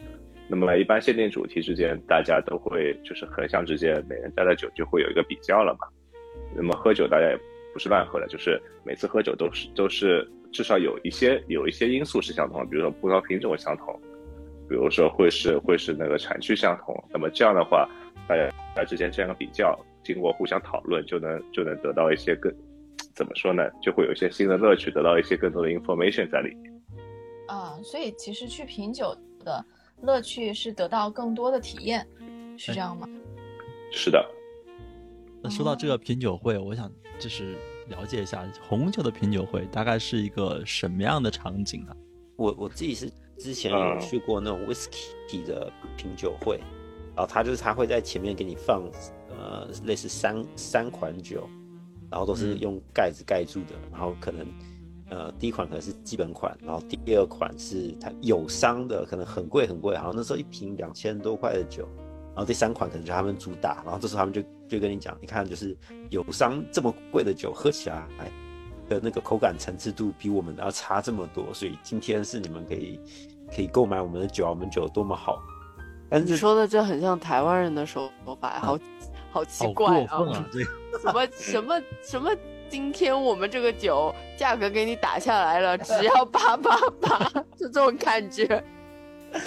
[0.47, 5.87] 那么一般限定主题之间，大家都会就是横向之间，每人带的酒就会有一个比较了嘛。
[6.55, 7.39] 那么喝酒大家也
[7.71, 13.97] 不是乱喝的，就是每次喝酒都是都是至少有一些有一些因素是相同的，比如说葡萄品种相同，
[14.67, 16.93] 比如说会是会是那个产区相同。
[17.09, 17.89] 那么这样的话，
[18.27, 22.53] 大家大家之间这样的比较，经过互相讨论，就能就能得到一些更
[23.23, 23.63] 怎么说呢？
[23.81, 26.73] 就会有一些新的乐趣，得到一些更多的 information 在里面。
[27.47, 29.65] 啊，所以其实去品酒的
[30.01, 32.05] 乐趣是得到更多的体验，
[32.57, 33.07] 是这样吗？
[33.91, 34.29] 是的，
[35.41, 37.55] 那说到这个品酒会，我想就是
[37.87, 41.95] 了解一下红酒的品酒会大概是一个什么样的场景啊？
[42.35, 46.59] 我我自己是之前有嗯去过那种 whisky 的品酒会，
[47.15, 48.83] 然后他就是他会在前面给你放
[49.29, 51.47] 呃类似三三款酒，
[52.13, 54.45] 然后都是嗯用盖子盖住的，然后可能
[55.09, 61.87] 呃第一款可能是基本款，然后第二款是它有商的，可能很贵很贵，好像那时候一瓶两千多块的酒，
[62.27, 65.75] 然后第三款可能就他们主打，然后这时候他们就就跟你讲，你看就是
[66.11, 68.07] 有商这么贵的酒喝起来。
[68.89, 72.99] 的那个口感层次度比我们的要差这么多，所以今天是你们可以
[73.55, 75.39] 可以购买我们的酒啊，我们酒有多么好。
[76.09, 78.77] 但是你说的这很像台湾人的手法，好
[79.33, 80.47] 好奇怪啊！
[80.51, 82.29] 这个什么什么什么？
[82.69, 88.45] 今天我们这个酒价格给你打下来了，只要八八八， 就这种感觉。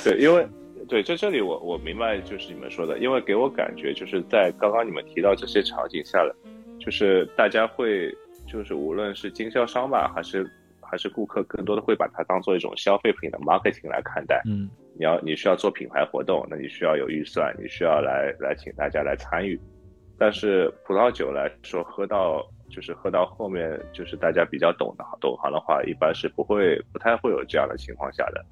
[0.03, 0.45] 对，因为
[0.89, 6.35] 对在这里我我明白就是你们说的，因为给我感觉就是在刚刚你们提到这些场景下的，
[6.81, 8.13] 就是大家会
[8.45, 10.49] 就是无论是经销商吧，还是
[10.81, 14.43] 还是顾客，更多的会把它当做一种消费品的 marketing 来看待。
[14.47, 14.69] 嗯
[14.99, 19.61] 你要你需要做品牌活动，那你需要有预算，你需要来来请大家来参与。
[20.19, 28.45] 但是葡萄酒来说，喝到就是喝到后面，就是大家比较懂的懂行的话，一般是不会不太会有这样的情况下的，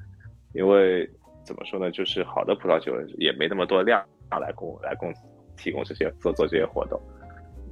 [0.53, 1.09] 因为
[1.45, 5.13] 怎么说呢，就是好的葡萄酒也没那么多量来供来供
[5.57, 7.01] 提供这些做做这些活动。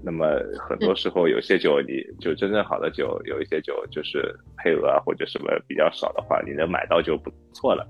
[0.04, 0.26] 那么
[0.68, 7.86] 很多时候，有些酒你就真正好的酒，有一些酒就是配额啊或者什么比较少的话，你能买到就不错了。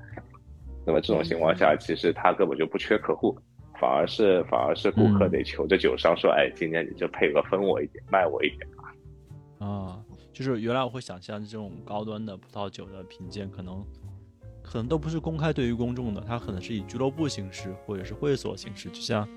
[0.85, 3.35] 那么这种情况下，其实他根本就不缺客户，
[3.83, 8.95] 反而是反而是顾客嗯得求着酒商说，哎，今天你就配额分我一点，卖我一点吧。
[9.67, 9.99] 啊，
[10.33, 13.85] 就是原来我会想象这种高端的葡萄酒的品鉴，可能
[14.63, 19.29] 可能都不是公开对于公众的，它可能是以俱乐部形式或者是会所形式，就像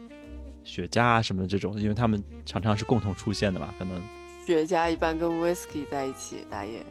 [0.63, 3.99] 雪茄啊什么的这种，因为他们常常是共同出现的嘛，可能
[4.45, 6.85] 雪茄一般跟 whisky 在一起打野。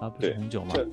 [0.00, 0.88] 啊不是红酒嘛，这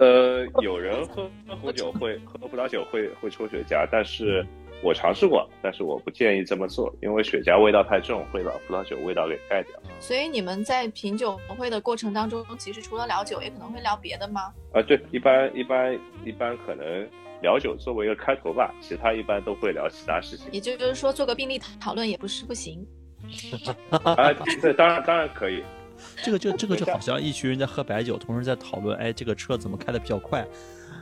[0.04, 4.44] 呃，有人喝喝红酒会喝葡萄酒会会抽雪茄，但是
[4.82, 9.72] 我尝试过，但是我不建议这么做，因为雪茄味道太重，会把葡萄酒味道给盖掉。
[10.00, 14.52] 所以你们在品酒会的过程当中，其实除了聊酒，也可能会聊别的吗？
[14.72, 17.08] 啊，对，一般一般一般可能
[17.40, 20.46] 聊酒作为一个开头吧，其他一般都会聊其他事情。
[20.50, 22.84] 也就是说，做个病例讨论也不是不行。
[23.90, 25.62] 啊，对，当然当然可以。
[26.24, 30.44] 这个就这个就好像一群人在喝白酒，同时在讨论，哎，这个车怎么开的比较快，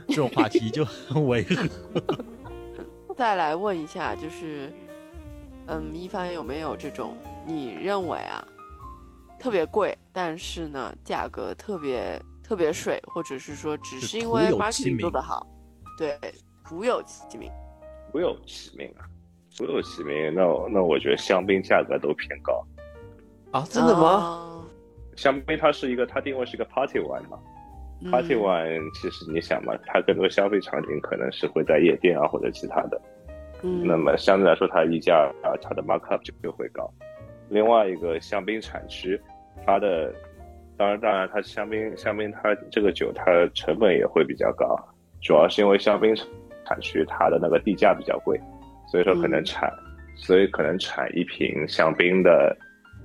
[0.07, 1.67] 这种话题就很违和。
[3.21, 4.73] 再来问一下，就是，
[5.67, 8.43] 嗯，一帆有没有这种你认为啊
[9.37, 15.45] 特别贵，但是呢价格特别特别水，或者是说只是因为徒有其 marketing 做得好，
[15.99, 16.17] 对，
[16.65, 17.51] 徒有其名。
[18.11, 19.05] 徒有其名啊，
[19.55, 22.65] 徒有其名，那那我觉得香槟价格都偏高。
[23.51, 24.01] 啊，真的吗？
[24.01, 24.65] 哦
[25.15, 27.50] 香槟它是一个，它定位是一个 party wine 嘛嗯
[28.09, 33.01] ，party wine 其实你想嘛，它更多消费场景可能是会在夜店啊或者其他的，
[33.63, 36.91] 嗯，那么相对来说它溢价啊它的 markup 就就会高。
[37.49, 39.19] 另外一个香槟产区，
[39.65, 40.13] 它的
[40.77, 44.75] 当然当然它香槟香槟它这个酒它成本也会比较高，
[45.21, 46.15] 主要是因为香槟
[46.65, 48.39] 产区它的那个地价比较贵，
[48.87, 49.45] 所以说可能嗯。
[49.45, 49.73] 产，
[50.15, 52.55] 所以可能产一瓶香槟的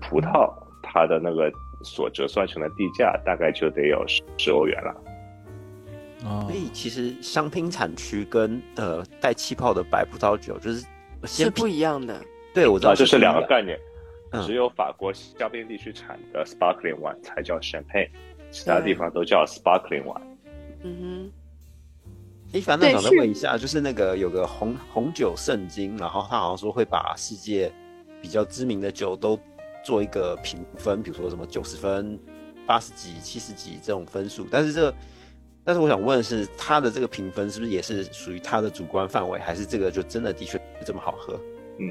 [0.01, 1.51] 葡萄，它的那个
[1.83, 4.91] 所折算成的地价大概就得有十十欧元了。
[6.25, 10.87] 啊所，以其实香槟产区跟呃带气泡的白葡萄酒就是
[11.25, 12.21] 是不一样的。
[12.55, 13.79] 对我知道啊，这是两个概念。
[14.33, 18.11] 嗯只有法国香槟地区产的 sparkling wine 才叫 champagne，
[18.51, 20.21] 其他地方都叫 sparkling wine。
[20.83, 21.33] 嗯哼。
[22.53, 27.73] 哎凡那想再问一下，就是那个有个红红酒圣经，然后他好像说会把世界
[28.21, 29.39] 比较知名的酒都
[29.87, 32.19] 做一个评分，比如说什么九十分、
[32.67, 34.45] 八十几、七十几这种分数。
[34.51, 34.95] 但是这个，
[35.63, 41.39] 但是我想问的是，他的这个评分是不是也是属于他的主观范围，还是这个就真的的确这么好喝？
[41.79, 41.89] 嗯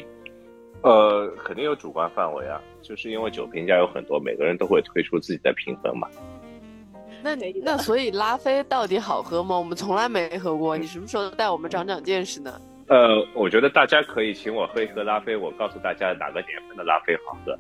[0.82, 6.10] 呃，肯定有主观范围啊，就是因为酒评家有很多，每个人都会推出自己的评分嘛。
[6.12, 6.20] 哼，
[7.24, 9.58] 那那所以拉菲到底好喝吗？
[9.58, 12.62] 我们从来没喝过，你什么时候带我们长长见识呢？
[12.88, 17.58] 呃，我觉得大家可以请我喝一喝拉菲，我告诉大家哪个年份的拉菲好喝。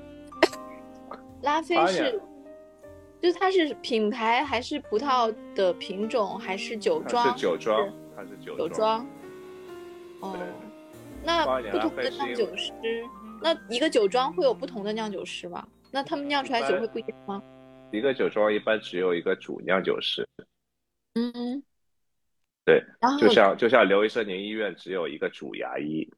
[1.41, 2.19] 拉菲是，
[3.21, 7.25] 就是它是品牌还是葡萄的品种还是酒庄？
[7.37, 9.05] 是酒庄，它是酒酒庄。
[10.21, 10.37] 哦，
[11.23, 12.71] 那不同的酿酒师，
[13.41, 15.67] 那一个酒庄会有不同的酿酒师吗？
[15.91, 17.41] 那他们酿出来酒会不一样吗？
[17.91, 20.27] 一个酒庄一般只有一个主酿酒师，
[21.13, 21.63] 嗯，
[22.65, 22.83] 对，
[23.19, 26.09] 就像就像刘医生，您医院只有一个主牙医，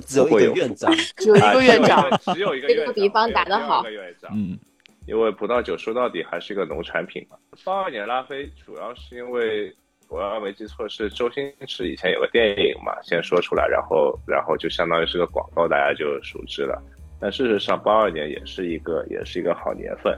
[0.00, 4.58] 只有一个院长，只有一啊个院长，只有一个这个比方打得好个院长，嗯，
[5.06, 7.36] 因为葡萄酒说到底还是一个农产品嘛。
[7.64, 9.74] 八二年拉菲主要是因为
[10.08, 16.82] 我要没记错是周星驰以前有个电影嘛，先说出来，然后然后就相当于是个广告，大家就熟知了。
[17.20, 20.16] 但事实上，八二年也是一个也是一个好年份。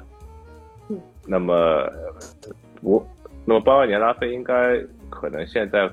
[0.90, 1.90] 嗯，那么
[2.82, 3.04] 我
[3.44, 5.90] 那么八二年拉菲应该可能现在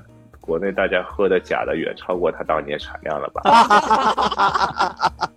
[0.48, 3.42] 国内大家喝的假的远超过它当年产量了吧？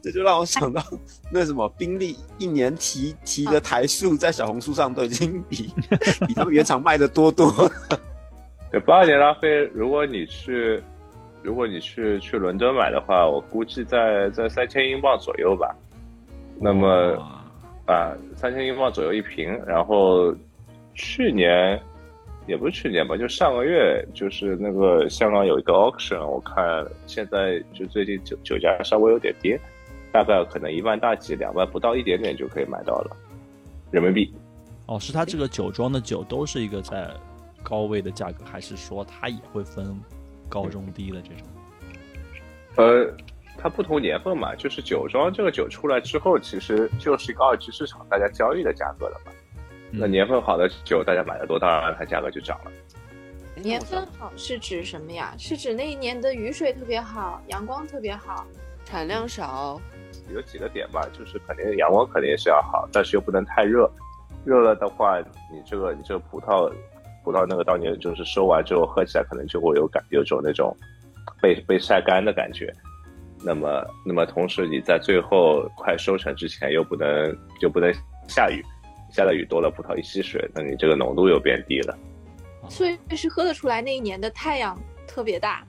[0.00, 0.80] 这就让我想到
[1.32, 5.74] 那什么宾利一年提提的台数在小红书上都已经比
[6.26, 7.68] 比他们原厂卖的多多了。
[8.70, 10.80] 对，八二年拉菲，如果你去，
[11.42, 15.74] 如果你去去伦敦买的话，我估计在在三千英镑左右吧。
[16.60, 19.60] 那么哇啊，三千英镑左右一瓶。
[19.66, 20.34] 然后
[20.94, 21.80] 去年
[22.46, 29.58] 也不是去年吧，就上个月，就是那个香港有一个 auction，我看现在就最近酒酒价稍微有点跌，
[30.12, 33.16] 大概可能一万大几，两万不到一点点就可以买到了
[33.90, 34.32] 人民币。
[34.86, 37.08] 哦，是它这个酒庄的酒都是一个在
[37.62, 39.96] 高位的价格，还是说它也会分
[40.48, 41.46] 高中低的这种？
[42.76, 43.08] 呃，
[43.56, 49.30] 它不同年份嘛，就是酒庄这个酒出来之后，其实就是一个二级市场大家交易的价格了嘛。
[49.92, 52.72] 那嗯年份好的酒大家买的多，当然它价格就涨了。
[53.54, 55.34] 年份好是指什么呀？
[55.38, 58.46] 是指那一年的雨水特别好，阳光特别好。
[58.84, 59.80] 产量少，
[60.34, 63.90] 有几个点吧，就是肯定阳光肯定是要好，但是又不能太热。
[64.44, 66.70] 热了的话，你这个你这个葡萄
[67.22, 70.76] 葡萄那个当年就是收完之后喝起来可能就会有感有种那种
[71.40, 72.72] 被被晒干的感觉。
[73.44, 77.92] 那么那么同时你在最后快收成之前又不能又不能
[78.26, 78.62] 下雨，
[79.12, 81.96] 下的雨多了葡萄一吸水，那你这个浓度又变低了。
[82.68, 85.64] 所以是喝得出来那一年的太阳特别大。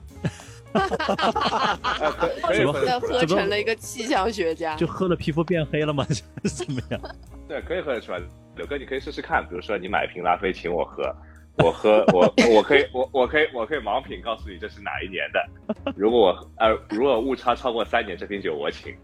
[0.72, 4.74] 呃，可 可以怎么喝成了一个气象学家。
[4.74, 6.04] 就喝了皮肤变黑了吗？
[6.42, 7.00] 怎么样？
[7.46, 8.20] 对，可以喝得出来。
[8.56, 11.14] 柳哥，你可以试试看，比如说你买一瓶拉菲请我喝，
[11.58, 15.94] 我喝我我可以我我可以我可以盲品告诉你这是哪一年的。
[15.96, 18.94] 如果我呃如果误差超过三年，这瓶酒我请，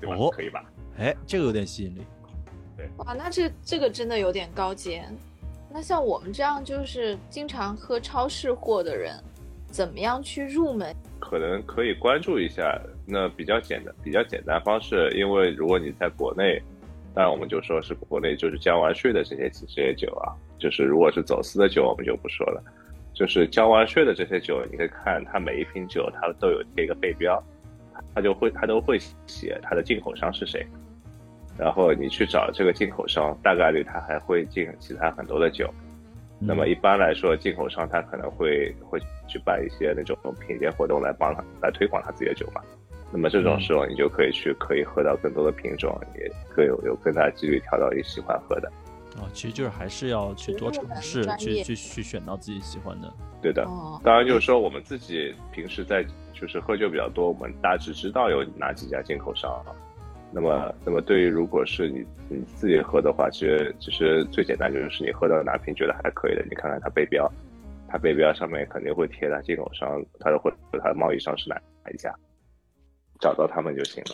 [0.00, 0.16] 对吧？
[0.16, 0.64] 哦可以吧？
[0.98, 2.00] 哎，这个有点吸引力。
[2.98, 5.04] 哇，那这这个真的有点高阶。
[5.70, 9.14] 那像我们这样就是经常喝超市货的人，
[9.70, 10.94] 怎么样去入门？
[11.20, 12.80] 可能可以关注一下。
[13.06, 16.62] 那比较简单，比较简单方式，因为如果你在国内，
[17.14, 22.62] 当然我们就说是国内就是交完税的这些这些酒啊，就是如果是走私的酒，我们就不说了。
[23.14, 27.42] 就是交完税的这些酒，你可以看它每一瓶酒，它都有贴一个背标，
[28.14, 30.66] 它就会它都会写它的进口商是谁。
[31.58, 35.68] 然后你去找这个进口商，大概率他还会进其他很多的酒。
[36.38, 42.62] 那么一般来说，进口商他可能会会去办一些那种品鉴活动来帮他来推广他自己的酒嘛。
[43.10, 48.70] 那么这种时候，你就可以去可以喝到更多的品种，也更有有更大的几率挑到你喜欢喝的。
[49.16, 53.12] 啊，其实就是还是要去多尝试，去去去选到自己喜欢的。
[53.42, 59.74] 对的，哦，当然就是说我们自己平时在就是喝酒比较多，我们大致知道有哪几家进口商啊。
[60.38, 67.28] 那么，那么对于如果是你你自己喝的话，其实其实最简单就是你喝到哪瓶觉得还可以的，你看看它背标，
[67.88, 72.14] 它背标上面肯定会贴它进口商，它的或者它的贸易商是哪哪一家，
[73.18, 74.10] 找到他们就行了。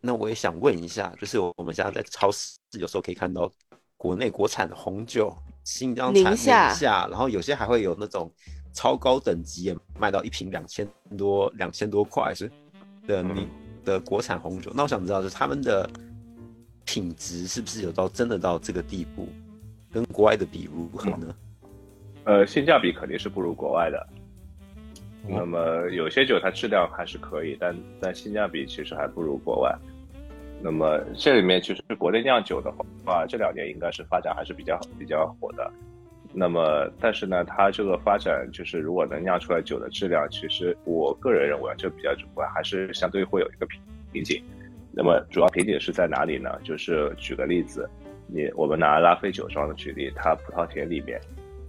[0.00, 3.50] 那我也想问一下，就是我们现在在超市有时候可以看到
[3.96, 8.32] 国内国产的红酒，新疆产宁夏夏，然后有些还会有那种
[8.72, 10.86] 超高等级，也卖到一瓶两千
[11.18, 12.48] 多两千多块是
[13.04, 13.48] 的嗯你
[13.86, 14.70] 的国产红酒。
[14.74, 15.88] 那我想知道，就是他们的
[16.84, 19.26] 品质是不是有到真的到这个地步，
[19.90, 21.34] 跟国外的比如何呢？
[22.24, 24.06] 呃，性价比肯定是不如国外的。
[25.28, 29.74] 那么有些酒它质量还是可以，但但性价比其实还不如国外。
[30.62, 32.72] 那么这里面其实国内酿酒的
[33.04, 35.72] 话，这两年应该是发展还是比较比较火的。
[36.38, 43.80] 那么但是呢，它这个发展就是如果能酿出来酒的质量，其实我个人认为这比较主观，还是相对会有一个瓶
[44.12, 44.42] 瓶颈。
[44.92, 46.50] 那么主要瓶颈是在哪里呢？
[46.62, 47.88] 就是举个例子，
[48.26, 51.18] 你我们拿拉菲酒庄的举例，它葡萄田里面，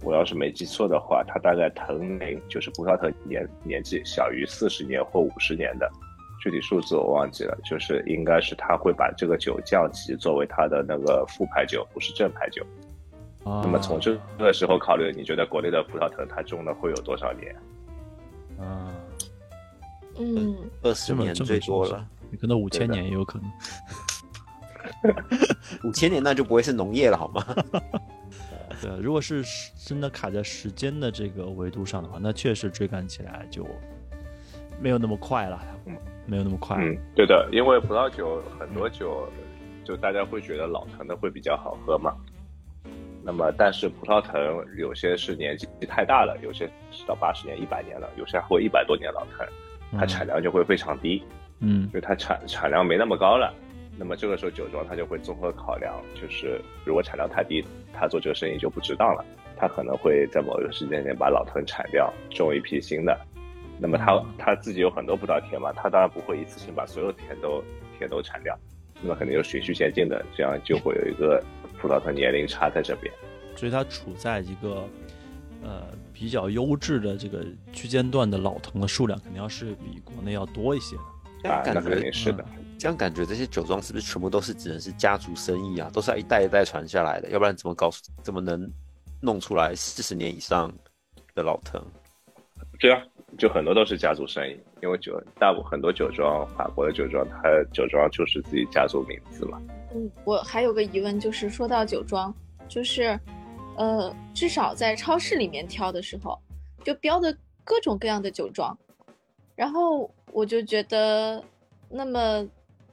[0.02, 5.90] 我要是没记错的话，它大概藤龄就是葡萄藤年年纪小于四十年或五十年的，
[6.42, 12.62] 具体数字我忘记了，就是应该是他会把这个酒降级作为他的那个副牌酒，不是正牌酒。
[13.48, 17.54] 啊，那么从这个时候考虑，你觉得国内的葡萄藤它种了会有多少年？
[18.60, 18.92] 啊，
[20.18, 22.06] 嗯，二十年最多了，
[22.40, 23.50] 可能五千年也有可能。
[25.84, 27.44] 五千年那就不会是农业了好吗？
[28.80, 29.44] 对，如果是
[29.76, 33.66] 真的卡在时间的这个维度上的话，那确实追赶起来就
[34.80, 35.96] 没有那么快了，嗯，
[36.26, 36.76] 没有那么快。
[36.78, 39.28] 嗯，对的，因为葡萄酒很多酒，
[39.84, 42.14] 就大家会觉得老藤的会比较好喝嘛。
[43.28, 49.46] 那么，但是葡萄藤有些是年纪太大了，有些是到八十年、一百年了，有些还会一百多年老藤，
[50.00, 51.22] 它产量就会非常低，
[51.60, 51.82] 嗯。
[51.88, 53.54] 因为它产产量没那么高了。
[53.98, 57.62] 那么这个时候酒庄它就会综合考量，就是如果产量太低，
[57.92, 59.22] 他做这个生意就不值当了，
[59.58, 63.14] 他可能会在某一个时间点把老藤铲掉，种一批新的。
[63.78, 64.24] 那么他嗯。
[64.38, 67.62] 他自己有很多葡萄田嘛，他当然不会一次性把所有田都
[67.98, 68.58] 田都铲掉，
[69.02, 71.44] 那么肯定有循序渐进的，这样就会有一个
[71.80, 73.12] 葡萄藤年龄差在这边。
[73.56, 74.84] 所以它处在一个
[75.62, 80.96] 呃比较优质的这个区间段的老藤的数量，肯定要是比国内要多一些
[81.42, 81.50] 的。
[81.50, 82.44] 啊，那这样感觉肯定是的。
[82.78, 85.90] 这样感觉这些酒庄是不是全部都是只能是家族生意啊？
[85.92, 87.90] 都是要一代一代传下来的，要不然怎么搞
[88.22, 88.70] 怎么能
[89.20, 90.72] 弄出来四十年以上
[91.34, 91.82] 的老藤？
[92.78, 93.02] 对啊，
[93.36, 99.60] 就很多都是家族生意，因为酒大部很多酒庄，法国的酒庄，它酒庄就是自己家族名字嘛。
[99.94, 102.34] 嗯，我还有个疑问，就是说到酒庄，
[102.68, 103.18] 就是，
[103.76, 106.38] 呃，至少在超市里面挑的时候，
[106.84, 108.76] 就标的各种各样的酒庄，
[109.56, 111.42] 然后我就觉得，
[111.88, 112.46] 那么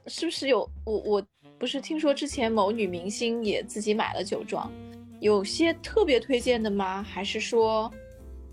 [0.06, 1.22] 是不是有我我
[1.58, 4.72] 不是听说之前某女明星也自己买了酒庄，
[5.20, 7.02] 有些特别推荐的吗？
[7.02, 7.92] 还是说，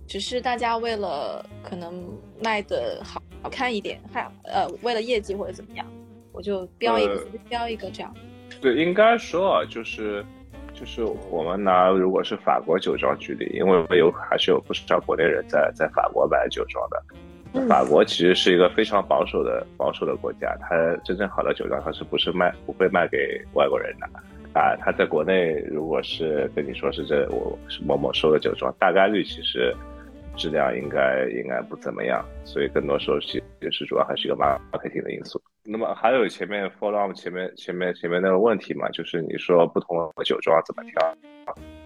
[0.05, 2.03] 只是大家为了可能
[2.41, 5.85] 卖的好好看一点，还呃为了业绩或者怎么样，
[6.33, 8.13] 我就标一个、呃标一个这样。
[8.63, 10.23] 对，应该说啊，就是
[10.73, 17.03] 就是我们拿如果是法国酒庄举例，因为有还是有不少国内人在在法国买酒庄的。
[17.55, 24.07] 嗯法国其实是一个非常保守的保守的国家，它真正好的酒庄它是不是卖不会卖给外国人的，
[24.59, 29.75] 啊，它在国内如果是跟你说是这我是某某收的酒庄，大概率其实
[30.35, 35.41] 质量应该应该不怎么样，所以更多时候其实是主要还是一个 marketing 的因素。
[35.65, 41.17] 那么还有前面 follow up 前面前面前面那个问题嘛，就是你说不同的酒庄怎么挑？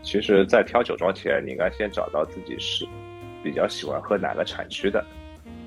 [0.02, 2.88] 其实，在挑酒庄前，你应该先找到自己是
[3.43, 5.04] 比较喜欢喝哪个产区的。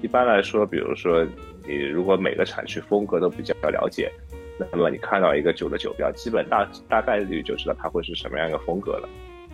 [0.02, 1.26] 一般来说，比如说
[1.66, 4.10] 你如果每个产区风格都比较了解，
[4.58, 9.08] 那么你看到一个酒的酒标，基本大大概率就知道它会是什么样一个风格了。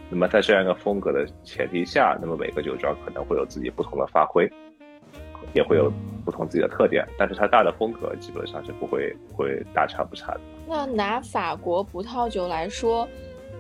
[0.09, 4.49] 那么在这样一个风格的前提下，那么每个酒庄可能会有自己不同的发挥，
[5.53, 5.93] 也会有
[6.25, 10.41] 不同自己的特点，但是它大的风格基本上是不会不会大差不差的。
[10.69, 13.09] 那拿法国葡萄酒来说，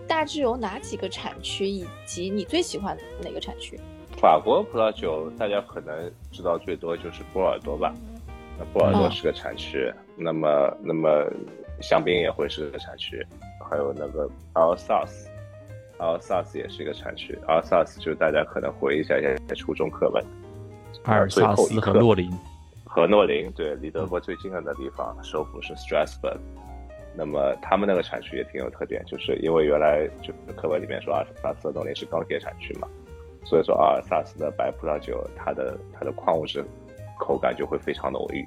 [0.07, 3.79] 大致有哪几个产区，以及你最喜欢哪个产区？
[4.17, 7.93] 法国葡萄酒大家可能知道最多就是波尔多吧，
[8.59, 11.27] 那波尔多是个产区，那么那么
[11.83, 13.25] 香槟也会是个产区，
[13.69, 14.65] 还有那个阿
[15.99, 19.15] 阿尔萨斯也是一个产区，阿尔萨斯就是大家可能回忆一下
[19.49, 20.25] 在初中课本，
[21.05, 22.31] 阿尔萨斯和诺林，
[22.85, 26.39] 和诺林对，离德国最近的地方，首府是 Strasbourg。
[27.19, 32.87] 那么他们那个产区也挺有特点，就是因为原来就课本里面说阿尔萨斯诺林是钢铁产区嘛。
[33.43, 36.63] 所以说阿尔萨斯的白葡萄酒，它的它的矿物质
[37.19, 38.45] 口感就会非常浓郁，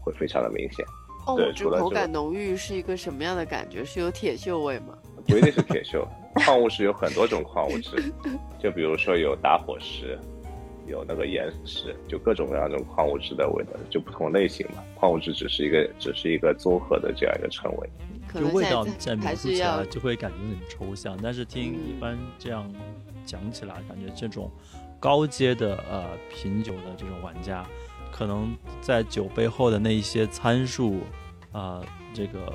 [0.00, 0.86] 会非常的明显。
[1.24, 3.84] 矿对，物质口感浓郁是一个什么样的感觉？
[3.84, 4.96] 是有铁锈味吗？
[5.26, 8.12] 不一定是铁锈，矿物质有很多种矿物质，
[8.62, 10.18] 就比如说有打火石，
[10.86, 14.82] 有那个岩石，就各种各样的矿物质的味道，就不同类型嘛。
[14.96, 17.88] 矿物质只是一个只是一个综合的这样一个称谓。
[18.34, 22.68] 就味道在描述起来就会感觉有点抽象，但是听一嗯般这样
[23.24, 24.50] 讲起来，感觉这种
[24.98, 26.04] 高阶的呃
[26.34, 27.64] 品酒的这种玩家，
[28.10, 31.02] 可能在酒背后的那一些参数，
[31.52, 31.80] 啊、
[32.12, 32.52] 这个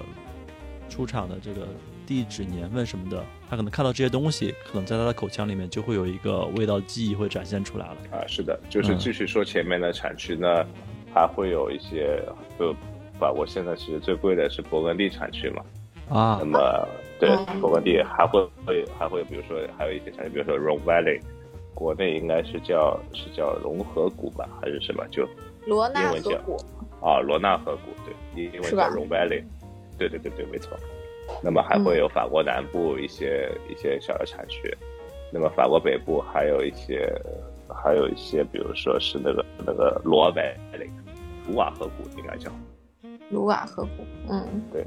[0.90, 1.66] 出厂的这个
[2.06, 7.98] 地址、年份什么的，他可能看到这些东西，可能在他的口腔里面就会有一个味道记忆会展现出来了。
[8.12, 10.66] 啊，是的，就是嗯继续说前面的产区呢，
[11.14, 12.22] 还会有一些，
[12.60, 12.76] 就
[13.20, 15.64] 法国现在其实最贵的是勃艮第产区嘛。
[16.10, 16.88] 啊那，么
[17.20, 21.22] 对哦勃艮第还会会还会比如说还有一些产区，比如说 Rhone Valley，
[21.74, 25.04] 国内应该是叫是叫融合谷吧，还是什么？
[25.12, 25.28] 就
[25.66, 26.58] 罗纳河谷。
[27.02, 29.44] 啊罗纳河谷，对，英文叫是吧 Rhone Valley。
[29.98, 30.78] 对对对对，没错。
[31.44, 34.76] 那么还会有法国南部一些、一些小的产区，
[35.32, 37.12] 那么法国北部还有一些
[37.68, 40.56] 还有一些，比如说是那个那个罗维
[41.48, 42.52] 卢瓦河谷应该叫。
[43.30, 44.84] 卢瓦河谷，嗯，对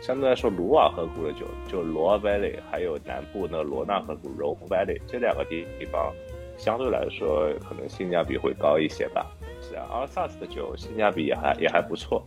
[0.00, 6.12] 相对来说，卢瓦河谷的酒，就罗 Valley，还有南部那罗纳河谷 Rhone Valley 这两个地地方，
[6.56, 9.26] 相对来说可能性价比会高一些吧。
[9.62, 12.22] 是啊，阿尔萨斯的酒性价比也还也还不错。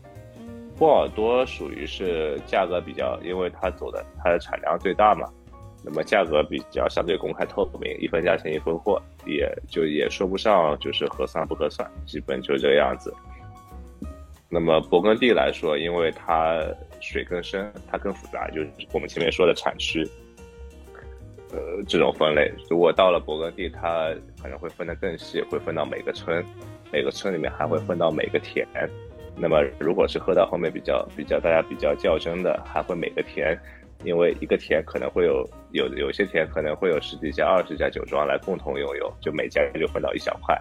[0.83, 5.25] 波尔多属于是价格比较，因为它走的它的产量最大嘛，
[5.81, 13.15] 那么价格比较相对公开透明，一分价钱一分货，也就也说不上就是合算不合算，基本就这个样子。
[14.49, 16.61] 那么勃艮第来说，因为它
[16.99, 20.05] 水更深，它更复杂，就是我们前面说的产区，
[21.53, 22.51] 呃，这种分类。
[22.69, 26.43] 如果到了勃艮第，它可能会分得更细，会分到每个村，
[26.91, 28.67] 每个村里面还会分到每个田。
[29.35, 33.57] 那么如果是喝到后面比较比较大家比较较真的，还会每个田，
[34.03, 40.55] 因为一个田可能会有有有些田可能会有十几家、二十家酒庄来共同拥有，就每家就分到一小块。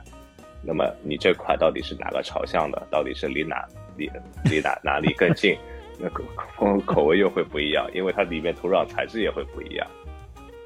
[0.64, 2.86] 那么你这块到底是哪个朝向的？
[2.90, 3.66] 到底是离哪
[3.96, 4.10] 离
[4.44, 5.56] 离哪哪里更近？
[6.00, 6.24] 那口
[6.56, 9.86] 口口味又会不一样，因为它里面土壤材质也会不一样。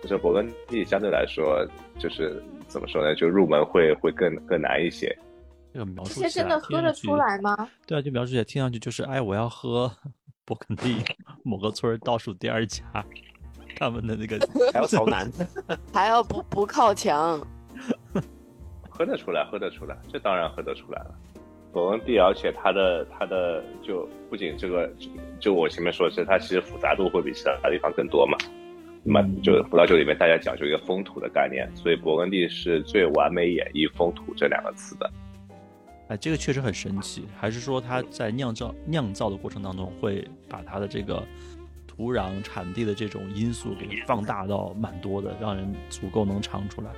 [0.03, 1.67] 就是勃艮第相对来说，
[1.99, 3.15] 就是怎么说呢？
[3.15, 5.15] 就入门会会更更难一些。
[5.77, 7.69] 这个描述起来些真的喝听上去得出来吗？
[7.87, 9.93] 对啊，就描述起来听上去就是，哎，我要喝
[10.47, 10.97] 勃艮第
[11.43, 12.83] 某个村儿倒数第二家，
[13.77, 14.39] 他们的那个
[14.73, 15.31] 还要朝南
[15.93, 17.39] 还要不不靠墙，
[18.89, 21.15] 喝得出来，喝得出来，这当然喝得出来了。
[21.75, 28.39] 勃艮第，而且它的它的就不仅这个，就就我前面说的是，它其实复杂度会比其他地方更多嘛。
[29.05, 35.13] 那么嗯就葡萄酒里面大家讲究一个风土的概念，所以勃艮第是最完美演绎风土这两个词的。
[36.09, 41.23] 哎，这个确实很神奇，还是说它在酿造酿造的过程当中会把它的这个
[41.87, 46.91] 土壤产地的这种因素给放大到蛮多的，让人足够能尝出来。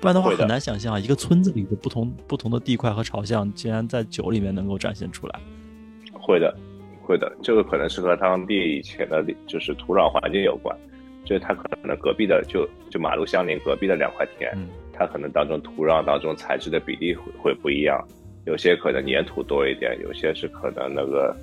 [0.00, 5.40] 不然的话很难想象啊，一个村子里的不同不同的地块和朝向，竟然在酒里面能够展现出来。
[6.12, 6.52] 会的，
[7.02, 10.76] 会的，这个可能是和当地以前的就是土壤环境有关，
[11.24, 18.02] 就是它可能隔壁的就就马路相邻隔壁的两块田，嗯它可能当中土壤当中材质的比例会会不一样，
[18.46, 21.36] 有些可能粘土多一点，有些是可能那个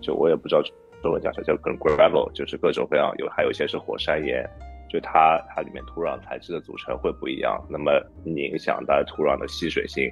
[0.00, 0.62] 就我也不知道
[1.02, 4.48] 中文叫叫叫 gravel，就是各种各样有，还有一些是火山岩，
[4.90, 7.92] 就它它里面土壤材质的组成会不一样，那么
[8.22, 10.10] 你影响到土壤的吸水性，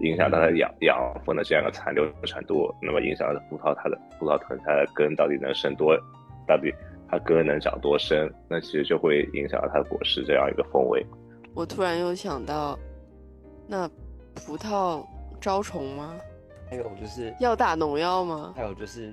[0.00, 5.96] 影响到它养养分的这样一个残留程度，那么影响到葡萄它的葡萄藤它的根到底能生多，
[6.46, 6.70] 到底
[7.10, 11.04] 它根能长多深，那其实就会影响到它的果实这样一个风味。
[11.54, 12.78] 我突然又想到，
[13.66, 13.88] 那
[14.34, 15.02] 葡萄
[15.40, 16.14] 招虫吗？
[16.70, 18.52] 还有就是要打农药吗？
[18.56, 19.12] 还有就是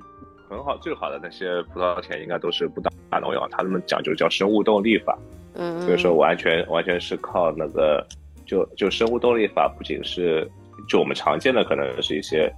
[0.50, 5.18] 很好，最好的那些葡萄田应该都是不打打农药，他们讲究叫生物动力法，
[5.54, 8.06] 嗯，所以说完全完全是靠那个，
[8.46, 10.46] 就就生物动力法，不仅是
[10.90, 12.52] 就我们常见的可能是一些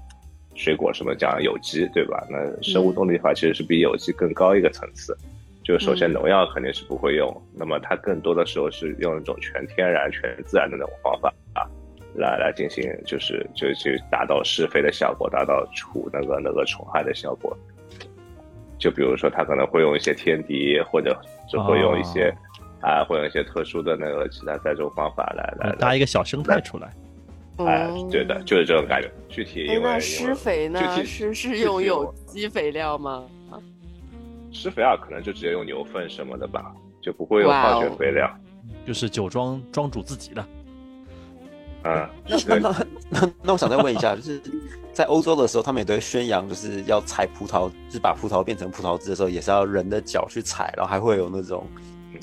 [0.56, 2.26] 水果什么讲有机，对吧？
[2.30, 5.16] 那生物动力法其实是比有机更高一个层次。
[5.64, 11.68] 就首先农药肯定是不会用，那么它更多的时候是用一种全天然、全自然的那种方法啊，
[12.18, 17.56] 来来进行，就是就去达到施肥的效果，达到除那个那个虫害的效果。
[18.78, 22.34] 就比如说，他可能会用一些天敌，或者就会用一些
[22.82, 26.94] 啊，会用一些特殊的那个其他栽种方法来来搭一个小生态出来。
[27.58, 29.12] 哎，哦对的，就是这种感觉。
[29.28, 31.02] 具体因为哎那施肥呢具？
[31.02, 33.24] 体是是用有机肥料吗？
[34.52, 38.30] 施肥啊，可能就直接用牛粪什么的吧，就不会用化学肥料。
[38.86, 40.46] 就是酒庄庄主自己的，
[42.28, 44.42] 嗯，那那那我想再问一下，就是
[44.94, 51.66] 在欧洲的时候，他们也都会宣扬，就是要采葡萄，就是把葡萄变成葡萄汁的时候，也是要人的脚去采，然后还会有那种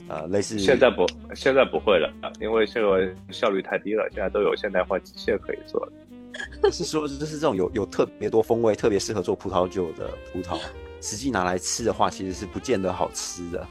[0.08, 5.92] 呃类似现在不，现在不会了，因为这个效率太低了，现在都有现代化机械可以做了。
[6.72, 10.58] 是说就是这种有有特别多风味、特别适合做葡萄酒的葡萄，
[11.00, 13.64] 实际拿来吃的话，其实是不见得好吃的。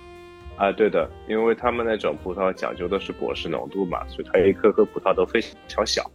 [0.55, 6.09] 啊，对的，因为他们那种葡萄讲究的是果实浓度嘛，所以它一颗颗葡萄都非常小。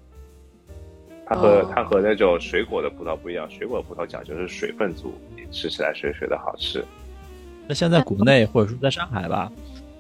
[1.27, 6.85] 它和、哦它和那种水果的葡萄不一样，水果葡萄讲究是水分足，你吃起来水水的好吃。
[7.67, 9.53] 那像在国内或者说在上海吧，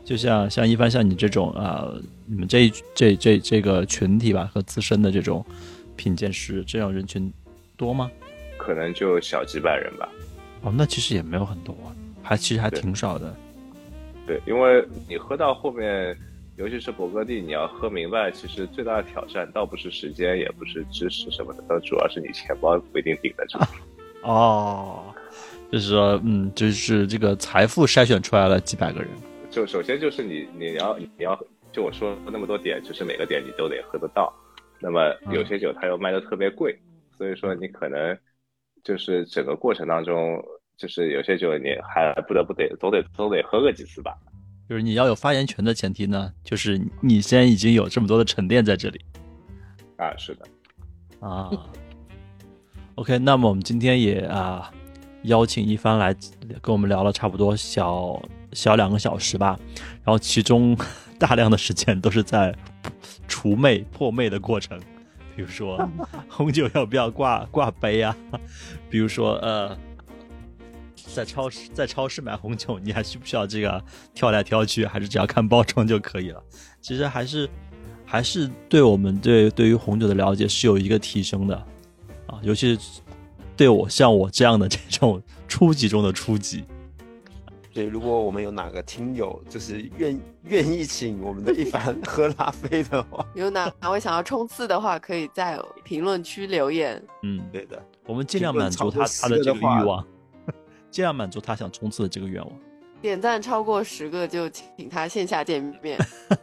[0.05, 5.45] 就像像一般像你这种啊、呃你们这一这这这个群体吧和自身的这种
[5.97, 7.33] 品鉴师这样人群
[7.77, 8.11] 多吗？
[8.57, 10.09] 可能就小几百人吧。
[10.63, 11.75] 哦，那其实也没有很多，
[12.23, 13.35] 还其实还挺少的。
[14.29, 16.15] 对，因为你喝到后面，
[16.57, 23.59] 尤其是勃艮第，你要喝明白，其实最大的挑战倒不是时间，也不是知识什么的，它主要是你钱包不一定顶得住。
[24.23, 25.15] 哦，
[25.73, 29.09] 就是说，嗯，就是这个财富筛选出来了几百个人。
[29.51, 31.35] 就首先就是你你要你要
[31.73, 34.31] 就我说那么多点，就是每个点你都得喝得到。
[34.79, 36.79] 那么有些酒它又卖的特别贵，
[37.17, 38.17] 所以说你可能
[38.85, 40.45] 就是整个过程当中，
[40.79, 44.17] 就是有些酒你还不得不得总得总得喝个几次吧。
[44.69, 49.01] 就是你要有发言权的前提呢，就是你先已经有这么多的沉淀在这里
[49.97, 50.47] 啊，是的，
[51.27, 51.51] 啊。
[52.95, 54.71] OK， 那么我们今天也啊
[55.23, 56.15] 邀请一帆来
[56.61, 58.23] 跟我们聊了差不多小
[58.53, 59.59] 小两个小时吧，
[60.05, 60.77] 然后其中
[61.19, 62.55] 大量的时间都是在
[63.27, 64.79] 除魅破魅的过程，
[65.35, 65.91] 比如说
[66.29, 68.15] 红酒要不要挂挂杯啊，
[68.89, 69.77] 比如说呃。
[71.15, 73.83] 在超市在超市买红酒，你还需不需要这个
[74.15, 76.43] 挑来挑去，还是只要看包装就可以了？
[76.81, 77.49] 其实还是
[78.05, 81.57] 还是对我们对对于红酒的了解是有一个提升的
[82.27, 83.01] 啊，尤其是
[83.57, 86.65] 对我像我这样的这种初级中的初级，
[87.75, 97.03] 所以如果我们有哪个听友就是愿愿意请我们的一凡 喝拉菲的话， 有哪哪位想要冲刺的话，可以在评论区留言。
[97.25, 100.07] 嗯，对的，我们尽量满足他他的这个欲望，
[100.91, 102.53] 尽量满足他想冲刺的这个愿望。
[103.01, 105.99] 点赞超过十个就请他线下见面。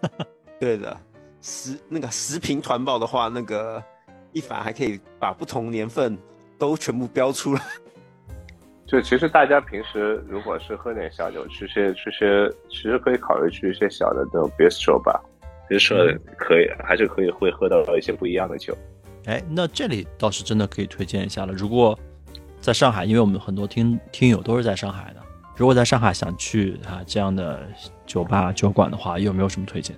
[0.60, 0.98] 对的，
[1.42, 3.84] 十那个十瓶团报的话，那个
[4.32, 6.18] 一凡还可以把不同年份
[6.58, 7.62] 都全部标出来。
[8.88, 15.20] 就其实大家平时如果是喝点小酒，去些去些，其实可以考虑去一些小的那种 bistro 吧
[15.68, 18.78] ，bistro 可以还是可以会喝到一些不一样的酒。
[19.26, 21.54] 哎，那这里倒是真的可以推荐一下了。
[21.54, 21.98] 如果
[22.66, 25.22] 在上海，因为我们很多听听友都是在上海的，
[25.56, 27.62] 如果在上海想去啊这样的
[28.08, 29.96] 酒吧酒馆的话，有没有什么推荐？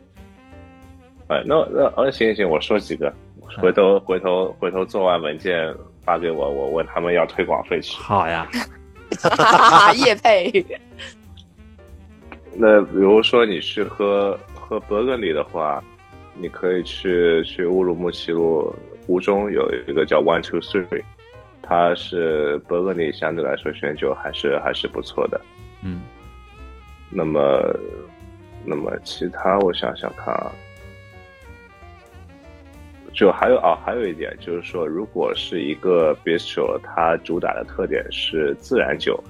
[1.29, 3.13] 哎，那那呃行行，我说几个，
[3.61, 7.95] 回头回头回头做完文件发给我，我问他们要推广费去。
[7.95, 8.45] 好呀，
[9.21, 10.65] 哈哈哈，叶配。
[12.53, 15.81] 那比如说你去喝喝勃艮第的话，
[16.35, 21.01] 你可以去去乌鲁木齐路湖中有一个叫 One Two Three，
[21.67, 25.41] 它是伯格尼相对来说选酒还是还是不错的。
[25.83, 26.01] 嗯，
[27.09, 27.61] 那么
[28.65, 30.51] 那么其他我想想看啊，
[33.13, 39.21] 就还有啊，还有一点就是说，如果是一个 bistro，它主打的特点是自然酒，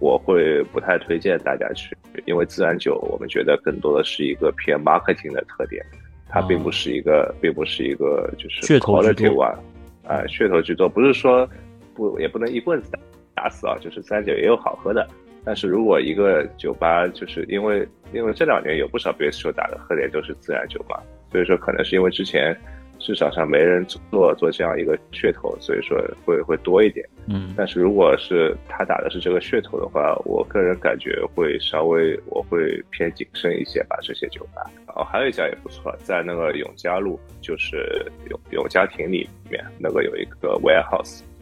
[0.00, 5.84] 我会不太推荐大家去，因为自然酒我们觉得更多的是一个偏 marketing 的特点，
[6.28, 9.58] 它并不是一个，并不是一个就是噱头居 quality one，
[10.06, 11.48] 啊、噱头居多，不是说
[11.94, 12.98] 不也不能一棍子打
[13.34, 15.06] 打死啊，就是三九也有好喝的。
[15.44, 20.98] 但是如果一个酒吧就是因为因为这两年有不少 bistro 打的喝点都是自然酒嘛，
[21.30, 22.56] 所以说可能是因为之前
[22.98, 27.06] 市场上没人做做这样一个噱头，所以说会会多一点。
[27.26, 34.62] 嗯但是如果是他打的是这个噱头的话，我个人感觉会稍微我会偏谨慎一些吧，这些酒吧。
[34.94, 41.33] 哦，还有一家也不错，在那个永嘉路，就是永永嘉亭里面那个有一个 warehouse，啊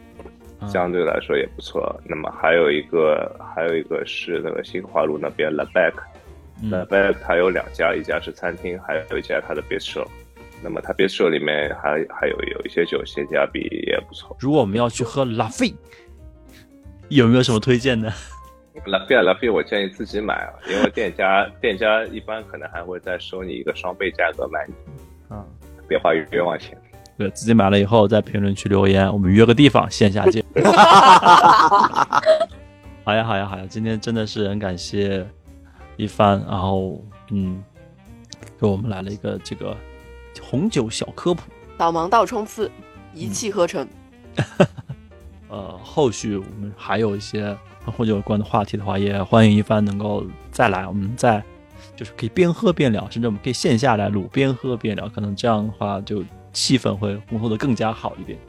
[0.67, 1.99] 相对来说也不错。
[2.05, 5.97] 那么还有一个还有一个是那个新华路那边 l a b a c
[6.69, 10.07] l a b a c 它有两家，一家是餐厅，还有一家它的 bistro。
[10.63, 14.35] 那么它 bistro 里面还还有有一些酒性价比也不错。
[14.39, 15.73] 如果我们要去喝拉菲，
[17.09, 18.11] 有没有什么推荐呢？
[18.87, 24.73] 拉菲啊，拉菲，我建议自己买啊，因为店家店家一般可能还会再收你一个双倍价格卖你，
[25.29, 25.45] 嗯，
[25.87, 26.75] 别花冤枉钱。
[27.17, 30.43] 对自己买了以后，在评论区留言，我们约个地方线下见。
[33.05, 33.65] 好呀，好呀，好呀！
[33.69, 35.27] 今天真的是很感谢
[35.97, 37.61] 一帆，然后嗯，
[38.59, 39.75] 给我们来了一个这个
[40.41, 41.43] 红酒小科普。
[41.77, 42.71] 导盲道冲刺，
[43.13, 43.87] 一气呵成。
[45.49, 47.55] 呃，后续我们还有一些
[47.85, 51.43] 和红酒有关的话题的话，也欢迎一帆能够再来，我们再
[51.95, 56.23] 就是可以边喝边聊，甚至我们可以线下来录，边喝边聊，可能这样的话就
[56.53, 58.39] 气氛会烘托的更加好一点。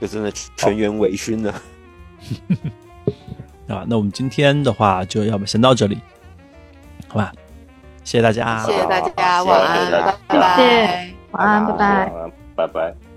[0.00, 1.54] 这真的全员微醺呢。
[3.68, 5.98] 啊，那我们今天的话就要不先到这里，
[7.08, 7.32] 好吧？
[8.02, 10.56] 谢谢大家，谢谢大家，晚安，拜拜。
[10.56, 12.10] 谢谢晚安，拜拜。
[12.10, 13.09] 晚安，拜拜。